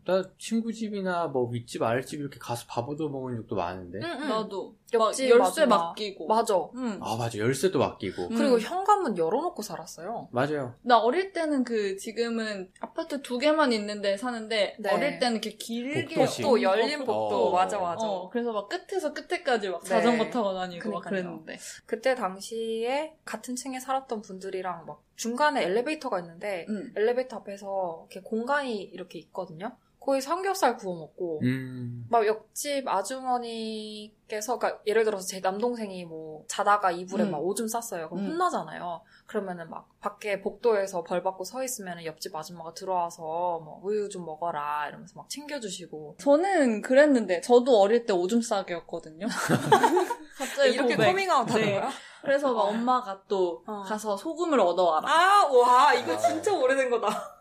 [0.05, 4.27] 나 친구 집이나 뭐 윗집 아랫집 이렇게 가서 밥 얻어 먹은 적도 많은데 응, 응.
[4.29, 4.75] 나도.
[4.93, 5.77] 옆집 막 열쇠 마지막.
[5.89, 6.27] 맡기고.
[6.27, 6.55] 맞아.
[6.75, 6.99] 응.
[7.01, 8.35] 아 맞아 열쇠도 맡기고 음.
[8.35, 10.29] 그리고 현관문 열어놓고 살았어요.
[10.31, 14.89] 맞아요 나 어릴 때는 그 지금은 아파트 두 개만 있는데 사는데 네.
[14.93, 16.43] 어릴 때는 이렇게 길게 복도식.
[16.43, 17.47] 또 열린 어, 복도.
[17.47, 17.51] 어.
[17.51, 18.05] 맞아, 맞아.
[18.05, 19.89] 어, 그래서 막 끝에서 끝에까지 막 네.
[19.89, 21.23] 자전거 타고 다니고 막 그니까요.
[21.23, 21.57] 그랬는데.
[21.85, 26.93] 그때 당시에 같은 층에 살았던 분들이랑 막 중간에 엘리베이터가 있는데 응.
[26.95, 29.75] 엘리베이터 앞에서 이렇게 공간이 이렇게 있거든요.
[30.07, 36.91] 거기 삼겹살 구워 먹고 음 막 옆집 아주머니께서 그러니까 예를 들어서 제 남동생이 뭐 자다가
[36.91, 37.31] 이불에 음.
[37.31, 38.09] 막 오줌 쌌어요.
[38.09, 38.31] 그럼 음.
[38.31, 39.01] 혼나잖아요.
[39.25, 44.87] 그러면은 막 밖에 복도에서 벌 받고 서 있으면 옆집 아줌마가 들어와서 뭐 우유 좀 먹어라
[44.87, 49.27] 이러면서 막 챙겨주시고 저는 그랬는데 저도 어릴 때 오줌 싸개였거든요.
[50.37, 51.07] 갑자기 이렇게 고백.
[51.07, 51.79] 커밍아웃 하는 네.
[51.79, 51.89] 거야?
[52.21, 53.81] 그래서 막 엄마가 또 어.
[53.85, 55.09] 가서 소금을 얻어와라.
[55.09, 56.17] 아, 와, 이거 아.
[56.17, 57.36] 진짜 오래된 거다.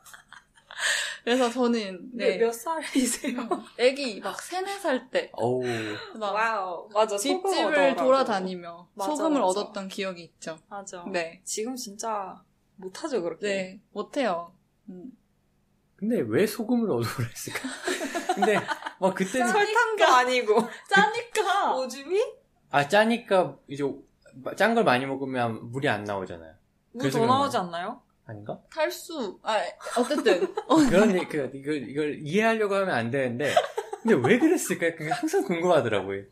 [1.27, 2.39] 그래서 저는 네.
[2.39, 3.37] 몇 살이세요?
[3.79, 5.29] 애기 막 세네 살 때.
[5.33, 5.61] 어우
[6.21, 6.89] 막 wow.
[6.95, 7.97] 맞아, 소금 집집을.
[7.97, 9.45] 돌아다니며 맞아, 소금을 맞아.
[9.61, 10.57] 얻었던 기억이 있죠.
[10.69, 11.05] 맞아.
[11.11, 11.41] 네.
[11.43, 12.41] 지금 진짜
[12.77, 13.45] 못하죠, 그렇게.
[13.49, 13.81] 네.
[13.91, 14.53] 못해요.
[14.89, 15.11] 음.
[15.97, 17.59] 근데 왜 소금을 얻어오라 했을까?
[18.37, 18.61] 근데
[19.01, 20.55] 막 그때는 설탕도 아니고.
[20.89, 21.75] 짜니까!
[21.75, 22.23] 오줌이?
[22.71, 23.83] 아 짜니까 이제
[24.57, 26.55] 짠 걸 많이 먹으면 물이 안 나오잖아요.
[26.93, 28.01] 물 더 나오지 않나요?
[28.27, 28.61] 아닌가?
[28.73, 29.39] 탈수.
[29.43, 29.57] 아,
[29.99, 30.55] 어쨌든.
[30.91, 33.55] 그런 얘기- 그 이걸 이걸 이해하려고 하면 안 되는데
[34.03, 34.95] 근데 왜 그랬을까?
[34.97, 36.25] 그게 항상 궁금하더라고요.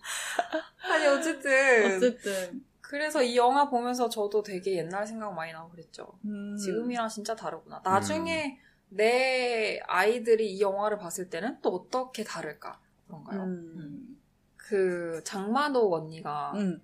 [0.90, 1.96] 아니, 어쨌든.
[1.96, 2.64] 어쨌든.
[2.80, 6.18] 그래서 이 영화 보면서 저도 되게 옛날 생각 많이 나고 그랬죠.
[6.24, 6.57] 음.
[6.57, 7.80] 지금이랑 진짜 다르구나.
[7.85, 8.59] 나중에
[8.90, 12.78] 내 아이들이 이 영화를 봤을 때는 또 어떻게 다를까?
[13.07, 13.40] 그런가요?
[13.42, 14.18] 음.
[14.57, 16.80] 그 장만옥 언니가 음.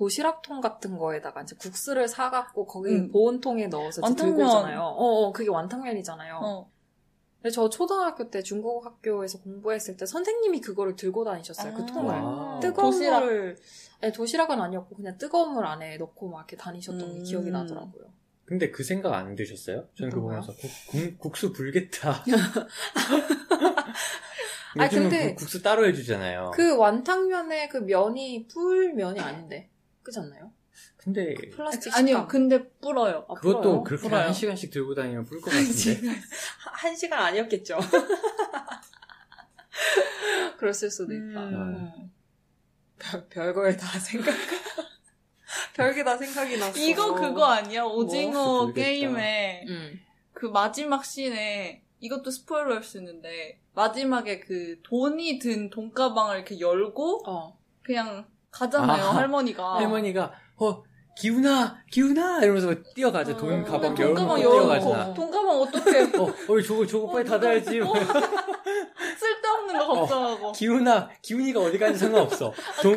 [0.00, 3.12] 도시락통 같은 거에다가 이제 국수를 사갖고 거기 음.
[3.12, 4.44] 보온통에 넣어서 들고.
[4.46, 4.80] 오잖아요.
[4.80, 6.40] 어, 어, 그게 완탕면이잖아요.
[6.42, 6.70] 어.
[7.36, 11.74] 근데 저 초등학교 때 중국 학교에서 공부했을 때 선생님이 그거를 들고 다니셨어요.
[11.74, 11.86] 그 아.
[11.86, 12.14] 통을.
[12.14, 12.60] 와.
[12.60, 13.20] 뜨거운 도시락.
[13.20, 13.58] 물을
[14.00, 17.22] 네, 도시락은 아니었고 그냥 뜨거운 물 안에 넣고 막 이렇게 다니셨던 게 음.
[17.22, 18.04] 기억이 나더라고요.
[18.46, 19.86] 근데 그 생각 안 드셨어요?
[19.98, 20.22] 저는 그거?
[20.22, 20.52] 보면서
[20.90, 22.24] 국, 국, 수 불겠다.
[24.78, 26.52] 아, 요즘은 근데 국- 국수 따로 해주잖아요.
[26.54, 29.69] 그 완탕면의 그 면이 뿔 면이 아닌데
[30.02, 30.52] 그지 않나요?
[30.96, 32.26] 근데 플라스틱 아니요.
[32.28, 33.26] 근데 불어요.
[33.28, 33.82] 아, 그것도 불어요?
[33.84, 34.24] 그렇게 불어요.
[34.26, 36.08] 한 시간씩 들고 다니면 불 것 같은데.
[36.08, 37.78] 하- 한 시간 아니었겠죠.
[40.58, 41.40] 그랬을 수도 있다.
[41.44, 41.54] 음.
[41.54, 42.12] 음.
[42.98, 44.34] 별, 별거에 다 생각.
[45.74, 46.78] 별게 다 생각이 났어.
[46.78, 47.84] 이거 그거 아니야?
[47.84, 48.86] 오징어 모르겠다.
[48.86, 50.00] 게임에 음.
[50.32, 57.58] 그 마지막 씬에 이것도 스포일러일 수 있는데 마지막에 그 돈이 든 돈가방을 이렇게 열고 어.
[57.82, 60.82] 그냥 가잖아요 아, 할머니가 할머니가 어
[61.16, 63.36] 기훈아 기훈아 이러면서 뛰어가죠.
[63.36, 64.90] 돈 어, 가방 근데 열어놓고 돈가방 뛰어가잖아.
[64.90, 67.80] 열어놓고 돈가방 어떻게 어, 어 저거 저거 빨리 닫아야지.
[67.80, 67.92] 어.
[69.18, 72.52] 쓸데없는 거 걱정하고 기훈아 기훈이가 어디 가는지 상관없어.
[72.82, 72.96] 돈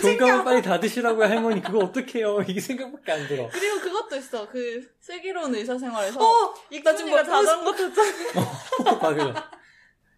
[0.00, 2.42] 돈 가방 빨리 닫으시라고 요 할머니 그거 어떡해요.
[2.46, 3.48] 이게 생각밖에 안 들어.
[3.50, 6.54] 그리고 그것도 있어 그 슬기로운 의사생활에서 어!
[6.82, 7.72] 나 지금 뭐 자전거
[9.00, 9.50] 맞아.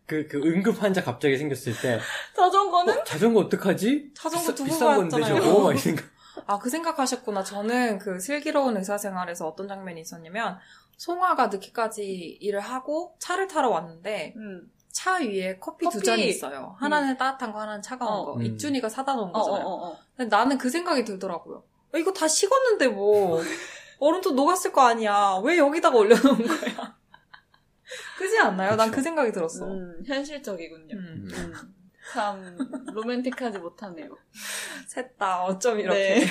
[0.06, 1.98] 그, 그 응급 환자 갑자기 생겼을 때
[2.34, 4.12] 자전거는 어, 자전거 어떡하지?
[4.14, 5.24] 자전거 비싸- 두고 비싼 건데.
[5.26, 6.04] 저거 막이 생각.
[6.46, 7.42] 아, 그 생각하셨구나.
[7.42, 10.58] 저는 그 슬기로운 의사 생활에서 어떤 장면이 있었냐면,
[10.96, 14.70] 송아가 늦게까지 일을 하고 차를 타러 왔는데, 음.
[14.92, 16.04] 차 위에 커피, 두 커피.
[16.04, 16.76] 잔이 있어요.
[16.78, 18.24] 하나는 따뜻한 거, 하나는 차가운 어.
[18.26, 18.34] 거.
[18.34, 18.42] 음.
[18.42, 19.66] 입준이가 사다 놓은 어, 어, 거잖아요.
[19.66, 19.98] 어, 어.
[20.16, 21.62] 근데 나는 그 생각이 들더라고요.
[21.94, 23.40] 어, 이거 다 식었는데 뭐.
[23.98, 25.40] 얼음 도 녹았을 거 아니야.
[25.42, 26.95] 왜 여기다가 올려놓은 거야?
[28.18, 28.76] 그지 않나요?
[28.76, 29.00] 난 그.
[29.02, 29.66] 생각이 들었어.
[29.66, 30.94] 음, 현실적이군요.
[30.96, 30.98] 음.
[30.98, 31.28] 음.
[31.32, 31.52] 음.
[32.12, 32.56] 참
[32.92, 34.16] 로맨틱하지 못하네요.
[34.88, 36.20] 셋 다 어쩜 이렇게.
[36.20, 36.26] 네.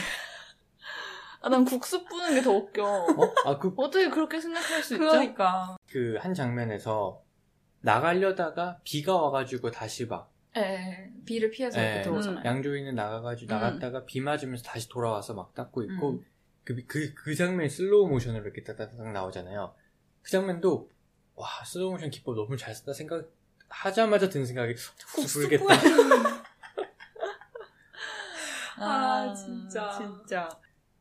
[1.41, 2.83] 아, 난 국수 푸는 게 더 웃겨.
[2.83, 3.33] 어?
[3.45, 5.05] 아, 그, 어떻게 그렇게 생각할 수 있죠?
[5.05, 5.77] 그러니까.
[5.91, 7.21] 그 한 장면에서
[7.81, 12.45] 나가려다가 비가 와가지고 다시 막 예, 비를 피해서 예, 이렇게 들어오잖아요.
[12.45, 13.59] 양조위는 나가가지고 음.
[13.59, 16.25] 나갔다가 비 맞으면서 다시 돌아와서 막 닦고 있고 음.
[16.63, 19.75] 그, 그, 그 장면이 슬로우 모션으로 이렇게 따다닥 나오잖아요.
[20.23, 20.89] 그 장면도
[21.35, 23.29] 와 스로모션 기법 너무 잘 쓴다 생각
[23.69, 24.73] 하자마자 든 생각이
[25.15, 25.65] 국 부르겠다.
[28.77, 29.91] 아, 진짜.
[29.97, 30.49] 진짜.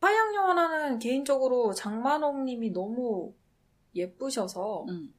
[0.01, 3.35] 화양 영화는 개인적으로 장만옥 님이 너무
[3.95, 5.13] 예쁘셔서 응.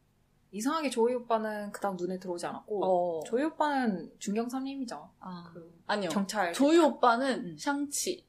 [0.51, 3.24] 이상하게 조이 오빠는 그닥 눈에 들어오지 않았고 어.
[3.26, 5.09] 조이 오빠는 중경삼님이죠.
[5.20, 5.51] 아.
[5.53, 6.09] 그 아니요.
[6.09, 6.53] 경찰.
[6.53, 7.57] 조이 오빠는 음.
[7.57, 8.25] 샹치.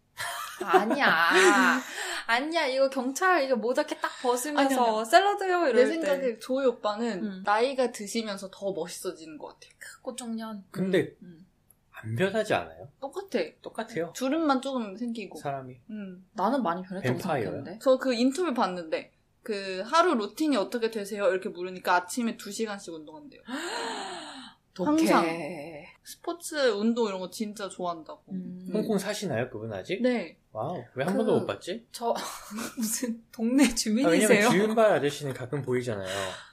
[0.63, 1.81] 아니야.
[2.27, 2.67] 아니야.
[2.67, 5.05] 이거 경찰 이거 모자 이렇게 딱 벗으면서 아니, 아니.
[5.05, 5.87] 샐러드요 이럴 내 때.
[5.87, 7.43] 생각에 조이 오빠는 음.
[7.45, 9.71] 나이가 드시면서 더 멋있어지는 것 같아요.
[10.03, 10.65] 꽃중년.
[10.71, 11.47] 근데 음.
[11.93, 12.89] 안 변하지 않아요?
[13.01, 13.39] 똑같아.
[13.63, 14.13] 똑같아요.
[14.15, 15.39] 주름만 조금 생기고.
[15.39, 16.27] 사람이 음.
[16.33, 17.19] 나는 많이 변했다고?
[17.19, 17.79] 생각했는데.
[17.81, 21.29] 저 그 인터뷰 봤는데 그 하루 루틴이 어떻게 되세요?
[21.29, 23.41] 이렇게 물으니까 아침에 2시간씩 운동한대요.
[24.85, 25.23] 항상.
[25.23, 25.87] 독해.
[26.05, 28.23] 스포츠, 운동 이런 거 진짜 좋아한다고.
[28.31, 28.69] 음.
[28.73, 30.01] 홍콩 사시나요 그분 아직?
[30.03, 30.37] 네.
[30.53, 31.87] wow 왜한 그- 번도 못 봤지?
[31.93, 32.15] 저
[32.79, 34.29] 무슨 동네 아, 주민이세요?
[34.29, 36.09] 왜냐면 주윤발 아저씨는 가끔 보이잖아요.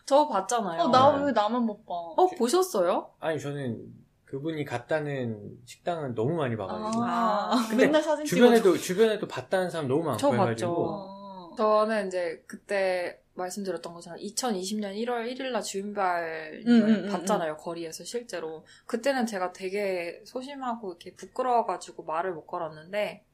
[0.05, 0.81] 저 봤잖아요.
[0.81, 1.93] 어, 나 왜 나만 못 봐?
[1.93, 3.11] 어, 보셨어요?
[3.19, 3.81] 아니 저는
[4.25, 10.03] 그분이 갔다는 식당은 너무 많이 봐가지고 아, 근데 맨날 사진 주변에도 주변에도 봤다는 사람 너무
[10.03, 11.51] 많고 저 해가지고 어.
[11.55, 18.65] 저는 이제 그때 말씀드렸던 것처럼 2020년 1월 1일날 주윤발을 음, 음, 음, 봤잖아요 거리에서 실제로
[18.85, 23.25] 그때는 제가 되게 소심하고 이렇게 부끄러워가지고 말을 못 걸었는데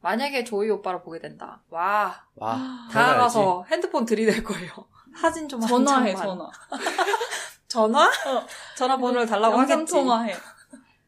[0.00, 2.56] 만약에 조이 오빠를 보게 된다 와 와
[2.92, 4.70] 다가가서 핸드폰 들이댈 거예요
[5.18, 6.14] 사진 좀 전화해.
[6.14, 6.48] 전화.
[7.66, 8.04] 전화?
[8.06, 8.46] 어.
[8.76, 10.34] 전화번호를 달라고 영상 하겠지 통화해.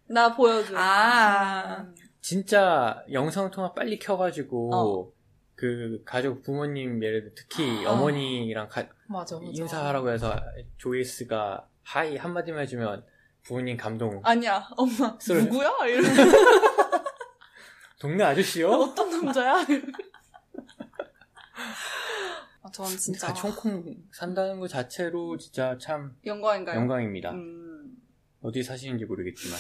[0.09, 0.75] 나 보여줘.
[0.77, 1.95] 아 음.
[2.21, 5.13] 진짜 영상 통화 빨리 켜가지고 어.
[5.61, 7.91] 그 가족 부모님 예를 들어 특히 아.
[7.93, 10.35] 어머니랑 가- 맞아 맞아 인사하라고 해서
[10.79, 13.05] 조이스가 하이 한마디만 해주면
[13.43, 15.19] 부모님 감동 아니야, 엄마.
[15.21, 15.43] 소리.
[15.45, 15.71] 누구야?
[15.87, 16.11] 이러면
[17.99, 18.71] 동네 아저씨요?
[18.71, 19.67] 어떤 남자야?
[22.63, 26.77] 아, 전 진짜 홍콩 산다는 것 자체로 진짜 참 영광인가요?
[26.81, 27.33] 영광입니다.
[27.33, 27.99] 음.
[28.41, 29.59] 어디 사시는지 모르겠지만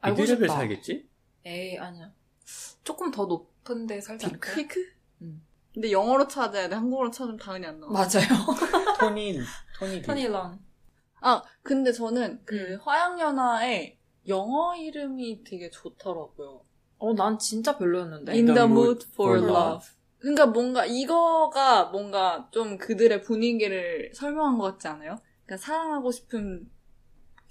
[0.00, 0.54] 알고 싶다.
[0.54, 1.08] 살겠지?
[1.44, 2.12] 에이 아니야
[2.84, 4.54] 조금 더 높은데 살지 않을까?
[4.54, 4.93] 핑크?
[5.24, 5.42] 음.
[5.72, 6.74] 근데 영어로 찾아야 돼.
[6.76, 7.92] 한국어로 찾으면 당연히 안 나와.
[7.92, 8.28] 맞아요
[9.00, 9.40] 토니
[9.78, 10.02] 토니 리.
[10.02, 10.60] 토니런
[11.20, 12.78] 아, 근데 저는 그 음.
[12.82, 13.98] 화양연화의
[14.28, 16.62] 영어 이름이 되게 좋더라고요.
[16.98, 19.86] 어 난 진짜 별로였는데 In the mood for for love.
[20.18, 25.18] 그러니까 뭔가 이거가 뭔가 좀 그들의 분위기를 설명한 것 같지 않아요?
[25.44, 26.70] 그러니까 사랑하고 싶은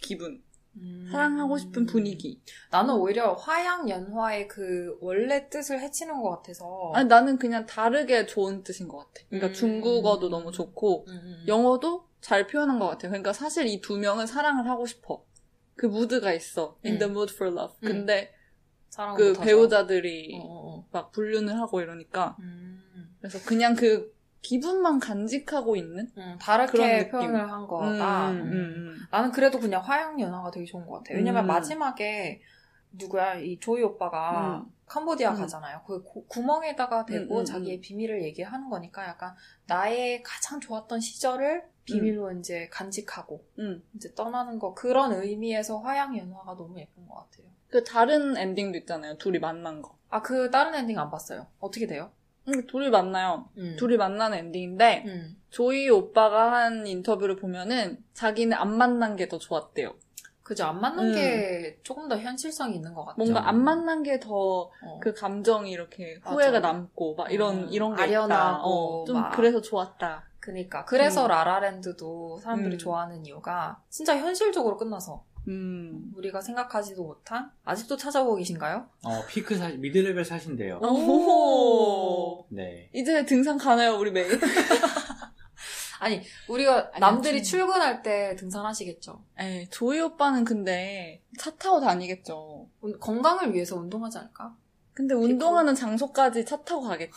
[0.02, 0.43] 기분,
[0.78, 1.08] 음.
[1.12, 2.42] 사랑하고 싶은 분위기.
[2.72, 8.64] 나는 오히려 화양 연화의 그 원래 뜻을 해치는 것 같아서 아니 나는 그냥 다르게 좋은
[8.64, 9.26] 뜻인 것 같아.
[9.30, 9.54] 그러니까 음.
[9.54, 11.46] 중국어도 너무 좋고 음, 음.
[11.48, 13.12] 영어도 잘 표현한 것 같아요.
[13.12, 15.24] 그러니까 사실 이 두 명은 사랑을 하고 싶어.
[15.76, 16.78] 그 무드가 있어.
[16.86, 17.00] In 음.
[17.00, 17.76] the mood for love.
[17.84, 17.88] 음.
[17.88, 18.34] 근데
[19.18, 19.34] 그.
[19.34, 20.88] 배우자들이 어, 어, 어.
[20.92, 22.82] 막 불륜을 하고 이러니까 음.
[23.20, 24.14] 그래서 그냥 그
[24.44, 27.12] 기분만 간직하고 있는 음, 다르게 그런 느낌.
[27.12, 28.42] 표현을 한 거다 음, 음.
[28.42, 28.98] 음, 음.
[29.10, 31.16] 나는 그래도 그냥 화양 연화가 되게 좋은 것 같아.
[31.16, 31.48] 왜냐면 음.
[31.48, 32.42] 마지막에
[32.92, 34.72] 누구야 이 조이 오빠가 음.
[34.86, 35.38] 캄보디아 음.
[35.38, 35.82] 가잖아요.
[35.88, 37.82] 그 구- 구멍에다가 대고 자기의 음.
[37.82, 39.34] 비밀을 얘기하는 거니까 약간
[39.66, 43.84] 나의 가장 좋았던 시절을 비밀로 이제 간직하고 음.
[43.96, 47.48] 이제 떠나는 거 그런 의미에서 화양 연화가 너무 예쁜 것 같아요.
[47.70, 49.18] 그 다른 엔딩도 있잖아요.
[49.18, 49.98] 둘이 만난 거.
[50.10, 51.48] 아 그 다른 엔딩 안 봤어요.
[51.60, 52.12] 어떻게 돼요?
[52.48, 53.50] 음, 둘이 만나요.
[53.58, 53.76] 음.
[53.78, 55.38] 둘이 만나는 엔딩인데 음.
[55.50, 59.94] 조이 오빠가 한 인터뷰를 보면은 자기는 안 만난 게 더 좋았대요.
[60.44, 61.14] 그죠 안 음.
[61.16, 63.16] 게 조금 더 현실성이 있는 것 같아요.
[63.18, 64.70] 뭔가 안 만난 게 더그
[65.10, 65.14] 어.
[65.16, 66.36] 감정이 이렇게 맞아.
[66.36, 68.04] 후회가 남고 막 이런 음, 이런 게.
[68.04, 69.32] 아련하고 어, 좀 막.
[69.32, 70.26] 그래서 좋았다.
[70.42, 71.30] 그니까 그래서 음.
[71.30, 72.78] 라라랜드도 사람들이 음.
[72.78, 76.12] 좋아하는 이유가 진짜 현실적으로 끝나서 음.
[76.16, 78.88] 우리가 생각하지도 못한 아직도 찾아보고 계신가요?
[79.04, 80.78] 어 피크 사 미드레벨 사신대요.
[80.78, 82.46] 오.
[82.50, 82.90] 네.
[82.94, 84.40] 이제 등산 가나요, 우리 매일?
[86.00, 87.44] 아니 우리가 아니, 남들이 아무튼.
[87.44, 89.24] 출근할 때 등산하시겠죠.
[89.40, 92.68] 에이, 조이 오빠는 근데 차 타고 다니겠죠.
[92.82, 94.56] 운- 건강을 위해서 운동하지 않을까?
[94.94, 97.14] 근데 운동하는 장소까지 차 타고 가겠지.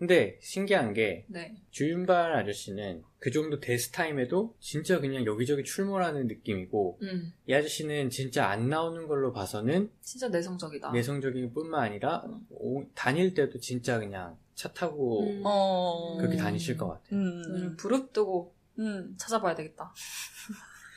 [0.00, 1.54] 근데 신기한 게 네.
[1.70, 8.68] 주윤발 아저씨는 그 정도 대스타임에도 진짜 그냥 여기저기 출몰하는 느낌이고 음 이 아저씨는 진짜 안
[8.70, 10.92] 나오는 걸로 봐서는 진짜 내성적이다.
[10.92, 12.46] 내성적인 뿐만 아니라 음.
[12.50, 15.42] 오- 다닐 때도 진짜 그냥 차 타고 음.
[15.44, 16.16] 어.
[16.18, 17.18] 그렇게 다니실 것 같아요.
[17.20, 17.42] 음.
[17.46, 19.14] 음, 부릅뜨고 음.
[19.18, 19.92] 찾아봐야 되겠다.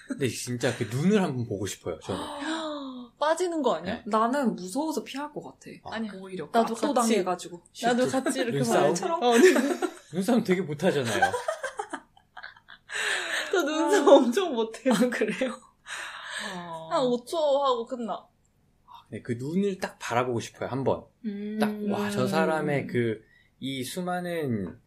[0.08, 2.00] 근데 진짜 그 눈을 한번 보고 싶어요.
[2.00, 2.22] 저는.
[3.24, 3.96] 빠지는 거 아니야?
[3.96, 4.04] 네.
[4.06, 5.72] 나는 무서워서 피할 것 같아.
[5.84, 6.12] 아, 아니야.
[6.16, 6.94] 오히려 나도 같이.
[6.94, 7.62] 당해가지고.
[7.84, 8.94] 나도 같이 이렇게 눈싸움?
[8.94, 9.20] 봐요.
[9.22, 9.54] 어, 네.
[10.14, 11.32] 눈싸움 되게 못하잖아요.
[13.52, 14.94] 저 눈썹 엄청 못해요.
[15.12, 15.52] 그래요?
[16.90, 18.26] 한 5초 하고 끝나.
[19.10, 20.70] 네, 그 눈을 딱 바라보고 싶어요.
[20.70, 21.06] 한 번.
[21.26, 21.60] 음.
[21.60, 23.34] 딱와 저 사람의 그
[23.66, 24.78] 이 수많은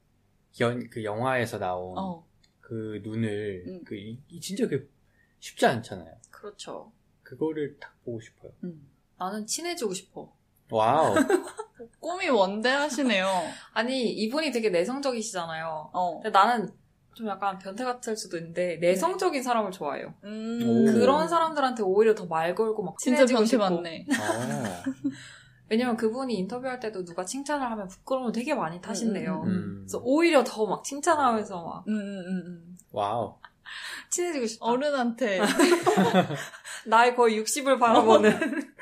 [0.61, 2.27] 연, 그 영화에서 나온 어.
[2.61, 3.85] 그 눈을 음.
[3.87, 4.93] 그 이, 이 진짜 그
[5.41, 6.15] 쉽지 않잖아요.
[6.31, 6.93] 그렇죠.
[7.31, 8.53] 그거를 딱 보고 싶어요.
[8.65, 8.89] 음.
[9.19, 10.33] 나는 친해지고 싶어.
[10.71, 11.15] wow.
[12.01, 13.27] 꿈이 원대하시네요.
[13.73, 15.91] 아니, 이분이 되게 내성적이시잖아요.
[15.93, 16.21] 어.
[16.23, 16.71] 근데 나는
[17.15, 20.15] 좀 약간 변태 같을 수도 있는데 내성적인 사람을 좋아해요.
[20.25, 20.61] 음.
[20.63, 20.93] 오.
[20.93, 23.65] 그런 사람들한테 오히려 더 말 걸고 막 진짜 친해지고 변태 싶고.
[23.83, 24.07] 맞네.
[24.21, 24.83] 아.
[25.69, 29.43] 왜냐면 그분이 인터뷰할 때도 누가 칭찬을 하면 부끄러움을 되게 많이 타신대요.
[29.43, 29.75] 음, 음.
[29.81, 32.79] 그래서 오히려 더 막 칭찬하면서 막 음, 음, 음, 음.
[32.93, 33.35] wow.
[34.11, 34.67] 친해지고 싶다.
[34.67, 35.41] 어른한테.
[36.87, 38.77] 나의 거의 60을 바라보는.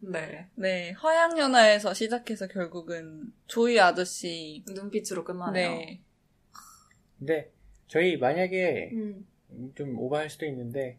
[0.00, 0.48] 네.
[0.54, 0.92] 네.
[0.92, 4.64] 화양연화에서 시작해서 결국은 조이 아저씨.
[4.68, 5.70] 눈빛으로 끝나네요.
[5.70, 6.00] 네.
[7.18, 7.52] 근데
[7.88, 9.26] 저희 만약에 음.
[9.74, 10.98] 좀 오버할 수도 있는데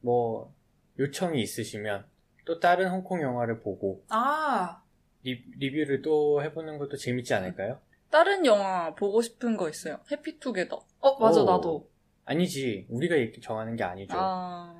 [0.00, 0.52] 뭐
[0.98, 2.04] 요청이 있으시면
[2.44, 4.82] 또 다른 홍콩 영화를 보고 아,
[5.22, 7.80] 리, 리뷰를 또 해보는 것도 재밌지 않을까요?
[8.14, 9.98] 다른 영화 보고 싶은 거 있어요.
[10.08, 10.86] 해피투게더.
[11.00, 11.44] 어, 맞아, 오.
[11.44, 11.90] 나도.
[12.26, 14.14] 아니지 우리가 이렇게 정하는 게 아니죠.
[14.16, 14.72] 아.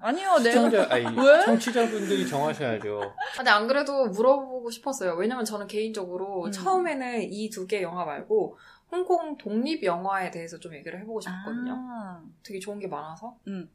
[0.00, 0.50] 아니요, 내가.
[0.70, 1.44] 시청자 아니 왜?
[1.44, 3.02] 청취자분들이 정하셔야죠.
[3.02, 5.12] 아, 근데 안 그래도 물어보고 싶었어요.
[5.16, 6.50] 왜냐면 저는 개인적으로 음.
[6.50, 8.56] 처음에는 이 두 개 영화 말고
[8.90, 11.74] 홍콩 독립 영화에 대해서 좀 얘기를 해보고 싶었거든요.
[11.76, 12.22] 아.
[12.42, 13.36] 되게 좋은 게 많아서.
[13.48, 13.68] 음.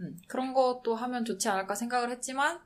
[0.00, 2.60] 음, 그런 것도 하면 좋지 않을까 생각을 했지만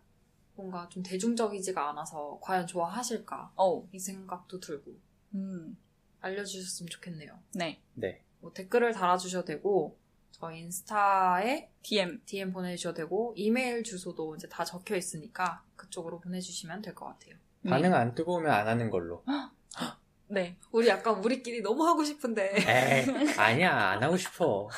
[0.56, 3.82] 뭔가 좀 대중적이지가 않아서 과연 좋아하실까 어.
[3.92, 4.90] 이 생각도 들고
[5.34, 5.76] 음.
[6.20, 7.38] 알려주셨으면 좋겠네요.
[7.54, 7.80] 네.
[7.94, 8.22] 네.
[8.40, 9.98] 뭐 댓글을 달아주셔도 되고
[10.32, 12.20] 저희 인스타에 DM.
[12.24, 17.34] DM 보내주셔도 되고 이메일 주소도 이제 다 적혀 있으니까 그쪽으로 보내주시면 될 것 같아요.
[17.68, 19.22] 반응 안 뜨거우면 안 하는 걸로.
[20.28, 20.56] 네.
[20.70, 24.68] 우리 약간 우리끼리 너무 하고 싶은데 에이 아니야 안 하고 싶어.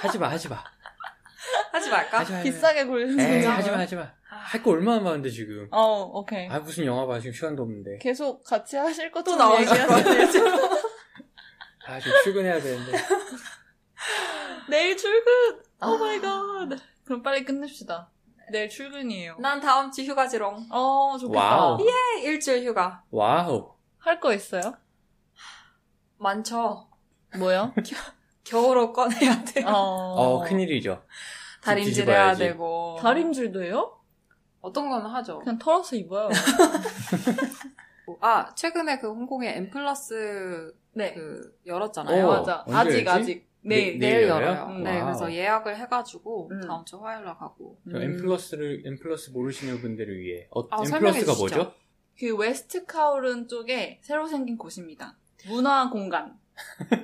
[0.00, 0.62] 하지 마 하지 마.
[1.72, 2.20] 하지 말까?
[2.20, 2.42] 하지 마.
[2.42, 3.50] 비싸게 굴리는 에이 거죠?
[3.50, 4.14] 하지 마 하지 마.
[4.44, 5.68] 할 거 얼마나 많은데 지금.
[5.70, 6.48] 어, 오케이.
[6.48, 7.98] 아 무슨 영화 봐 지금 시간도 없는데.
[7.98, 10.44] 계속 같이 하실 또 것좀 나와서 얘기하세요.
[11.86, 12.92] 아 지금 출근해야 되는데.
[14.68, 15.32] 내일 출근!
[15.80, 15.88] 아.
[15.88, 16.68] oh my god.
[17.04, 18.10] 그럼 빨리 끝냅시다.
[18.50, 19.36] 내일 출근이에요.
[19.38, 20.66] 난 다음 주 휴가지롱.
[20.70, 21.40] 어, 좋겠다.
[21.56, 21.76] wow.
[21.78, 23.02] 네, 일주일 휴가.
[23.10, 23.74] wow.
[23.98, 24.74] 할 거 있어요?
[26.18, 26.88] 많죠.
[27.38, 27.72] 뭐요?
[28.44, 29.64] 겨울옷 꺼내야 돼.
[29.64, 31.02] 어, 어 큰일이죠.
[31.62, 32.08] 다림질.
[32.08, 32.98] 해야 되고.
[33.00, 33.98] 다림질도 해요?
[34.64, 35.40] 어떤 건 하죠.
[35.40, 36.30] 그냥 털어서 입어요.
[38.20, 41.12] 아, 최근에 그 홍콩에 M 플러스 네.
[41.12, 42.24] 그 열었잖아요.
[42.26, 42.30] 오.
[42.30, 42.64] 맞아.
[42.66, 43.08] 언제 아직, 열지?
[43.08, 43.48] 아직.
[43.66, 43.98] 내일.
[43.98, 44.46] 네, 내일 내일 열어요.
[44.46, 44.78] 열어요?
[44.78, 45.00] 네.
[45.02, 46.60] 그래서 예약을 해가지고 음.
[46.66, 47.78] 다음 주 화요일 날 가고.
[47.90, 51.38] 저 M 플러스를 M 플러스 모르시는 분들을 위해 어, 아, M 설명해 플러스가.
[51.38, 51.72] 뭐죠?
[52.18, 55.16] 그 웨스트 카울룬 쪽에 새로 생긴 곳입니다.
[55.46, 56.38] 문화 공간.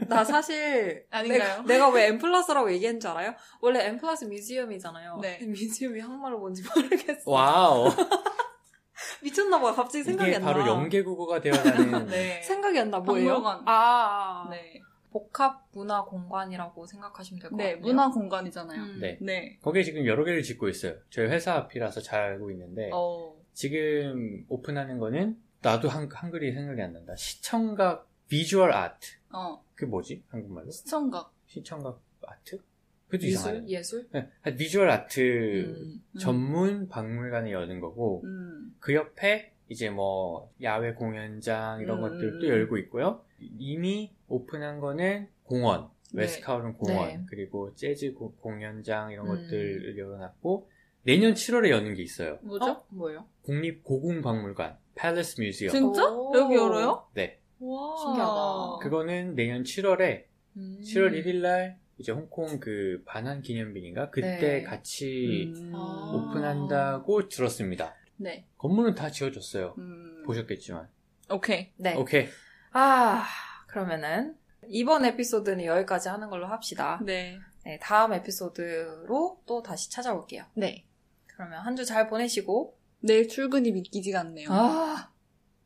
[0.09, 1.39] 나 사실 아닌가요?
[1.39, 3.35] 내가, 내가 왜 M 플러스라고 얘기했는 줄 알아요?
[3.61, 5.19] 원래 M 플러스 뮤지엄이잖아요.
[5.23, 5.39] 네.
[5.45, 7.31] museum이 한국말로 뭔지 모르겠어.
[7.31, 7.89] wow.
[9.23, 9.75] 미쳤나봐.
[9.75, 10.69] 갑자기 생각이 이게 안 바로 나.
[10.69, 12.43] 영개국어가 되어가는 네.
[12.43, 13.01] 생각이 안 나.
[13.01, 13.35] 뭐예요?
[13.43, 13.63] 박물관.
[13.67, 14.81] 아, 네.
[15.13, 17.81] 복합 문화 공간이라고 생각하시면 될것 네, 같아요.
[17.83, 18.81] 문화 공간이잖아요.
[18.81, 18.99] 음.
[19.01, 19.19] 네.
[19.21, 19.59] 네.
[19.63, 20.95] 거기에 지금 여러 개를 짓고 있어요.
[21.11, 23.35] 저희 회사 앞이라서 잘 알고 있는데 어.
[23.53, 27.17] 지금 오픈하는 거는 나도 한, 한글이 생각이 안 난다.
[27.17, 29.20] 시청각 비주얼 아트.
[29.33, 29.63] 어.
[29.75, 30.23] 그 뭐지?
[30.29, 30.71] 한국말로?
[30.71, 31.33] 시청각.
[31.47, 32.61] 시청각 아트?
[33.07, 33.29] 그것도 예술?
[33.29, 33.69] 이상하네.
[33.69, 34.09] 예술?
[34.13, 36.01] 네, 비주얼 아트 음.
[36.15, 36.19] 음.
[36.19, 38.75] 전문 박물관을 여는 거고 음.
[38.79, 42.03] 그 옆에 이제 뭐 야외 공연장 이런 음.
[42.03, 43.25] 것들도 열고 있고요.
[43.59, 46.23] 이미 오픈한 거는 공원, 네.
[46.23, 47.21] 웨스카울은 공원, 네.
[47.29, 49.35] 그리고 재즈 고- 공연장 이런 음.
[49.35, 50.69] 것들을 열어놨고
[51.03, 52.39] 내년 7월에 여는 게 있어요.
[52.43, 52.65] 뭐죠?
[52.73, 52.85] 어?
[52.91, 53.27] 뭐예요?
[53.43, 55.71] 국립고궁박물관, 팰리스 뮤지엄.
[55.73, 56.09] 진짜?
[56.13, 56.33] 오.
[56.37, 57.07] 여기 열어요?
[57.15, 57.40] 네.
[57.61, 57.97] 와.
[57.99, 58.79] 신기하다.
[58.83, 60.25] 그거는 내년 7월에
[60.57, 60.81] 음.
[60.83, 64.63] 7월 1일 날 이제 홍콩 그 반환 기념비인가 그때 네.
[64.63, 65.73] 같이 음.
[65.75, 66.13] 아.
[66.15, 67.95] 오픈한다고 들었습니다.
[68.17, 68.47] 네.
[68.59, 69.75] 건물은 다 지어졌어요.
[69.79, 70.23] 음.
[70.27, 70.89] 보셨겠지만.
[71.31, 71.73] 오케이.
[71.77, 71.95] 네.
[71.97, 72.27] 오케이.
[72.73, 73.25] 아,
[73.67, 74.37] 그러면은
[74.69, 77.01] 이번 에피소드는 여기까지 하는 걸로 합시다.
[77.05, 77.39] 네.
[77.65, 80.45] 네, 다음 에피소드로 또 다시 찾아올게요.
[80.55, 80.85] 네.
[81.27, 84.49] 그러면 한 주 잘 보내시고 내일 출근이 믿기지가 않네요.
[84.51, 85.11] 아,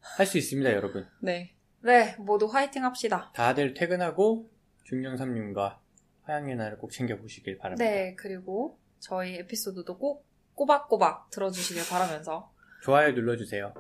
[0.01, 1.07] 할 수 있습니다, 여러분.
[1.21, 1.54] 네.
[1.85, 3.30] 네, 모두 화이팅 합시다.
[3.35, 4.49] 다들 퇴근하고
[4.85, 5.78] 중령삼님과
[6.22, 7.85] 화양연화를 꼭 챙겨보시길 바랍니다.
[7.85, 10.24] 네, 그리고 저희 에피소드도 꼭
[10.55, 12.51] 꼬박꼬박 들어주시길 바라면서
[12.82, 13.74] 좋아요 눌러주세요.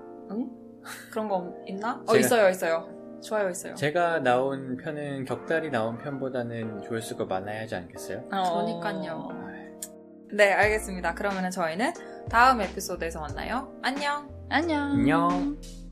[1.10, 2.02] 그런 거 있나?
[2.06, 3.20] 어, 제가- 있어요, 있어요.
[3.22, 3.74] 좋아요, 있어요.
[3.74, 8.28] 제가 나온 편은 격달이 나온 편보다는 조회수가 많아야 하지 않겠어요?
[8.28, 9.28] 그러니까요.
[10.30, 11.14] 네, 알겠습니다.
[11.14, 11.92] 그러면 저희는
[12.28, 13.72] 다음 에피소드에서 만나요.
[13.82, 14.28] 안녕!
[14.50, 14.90] 안녕.
[14.92, 15.83] 안녕.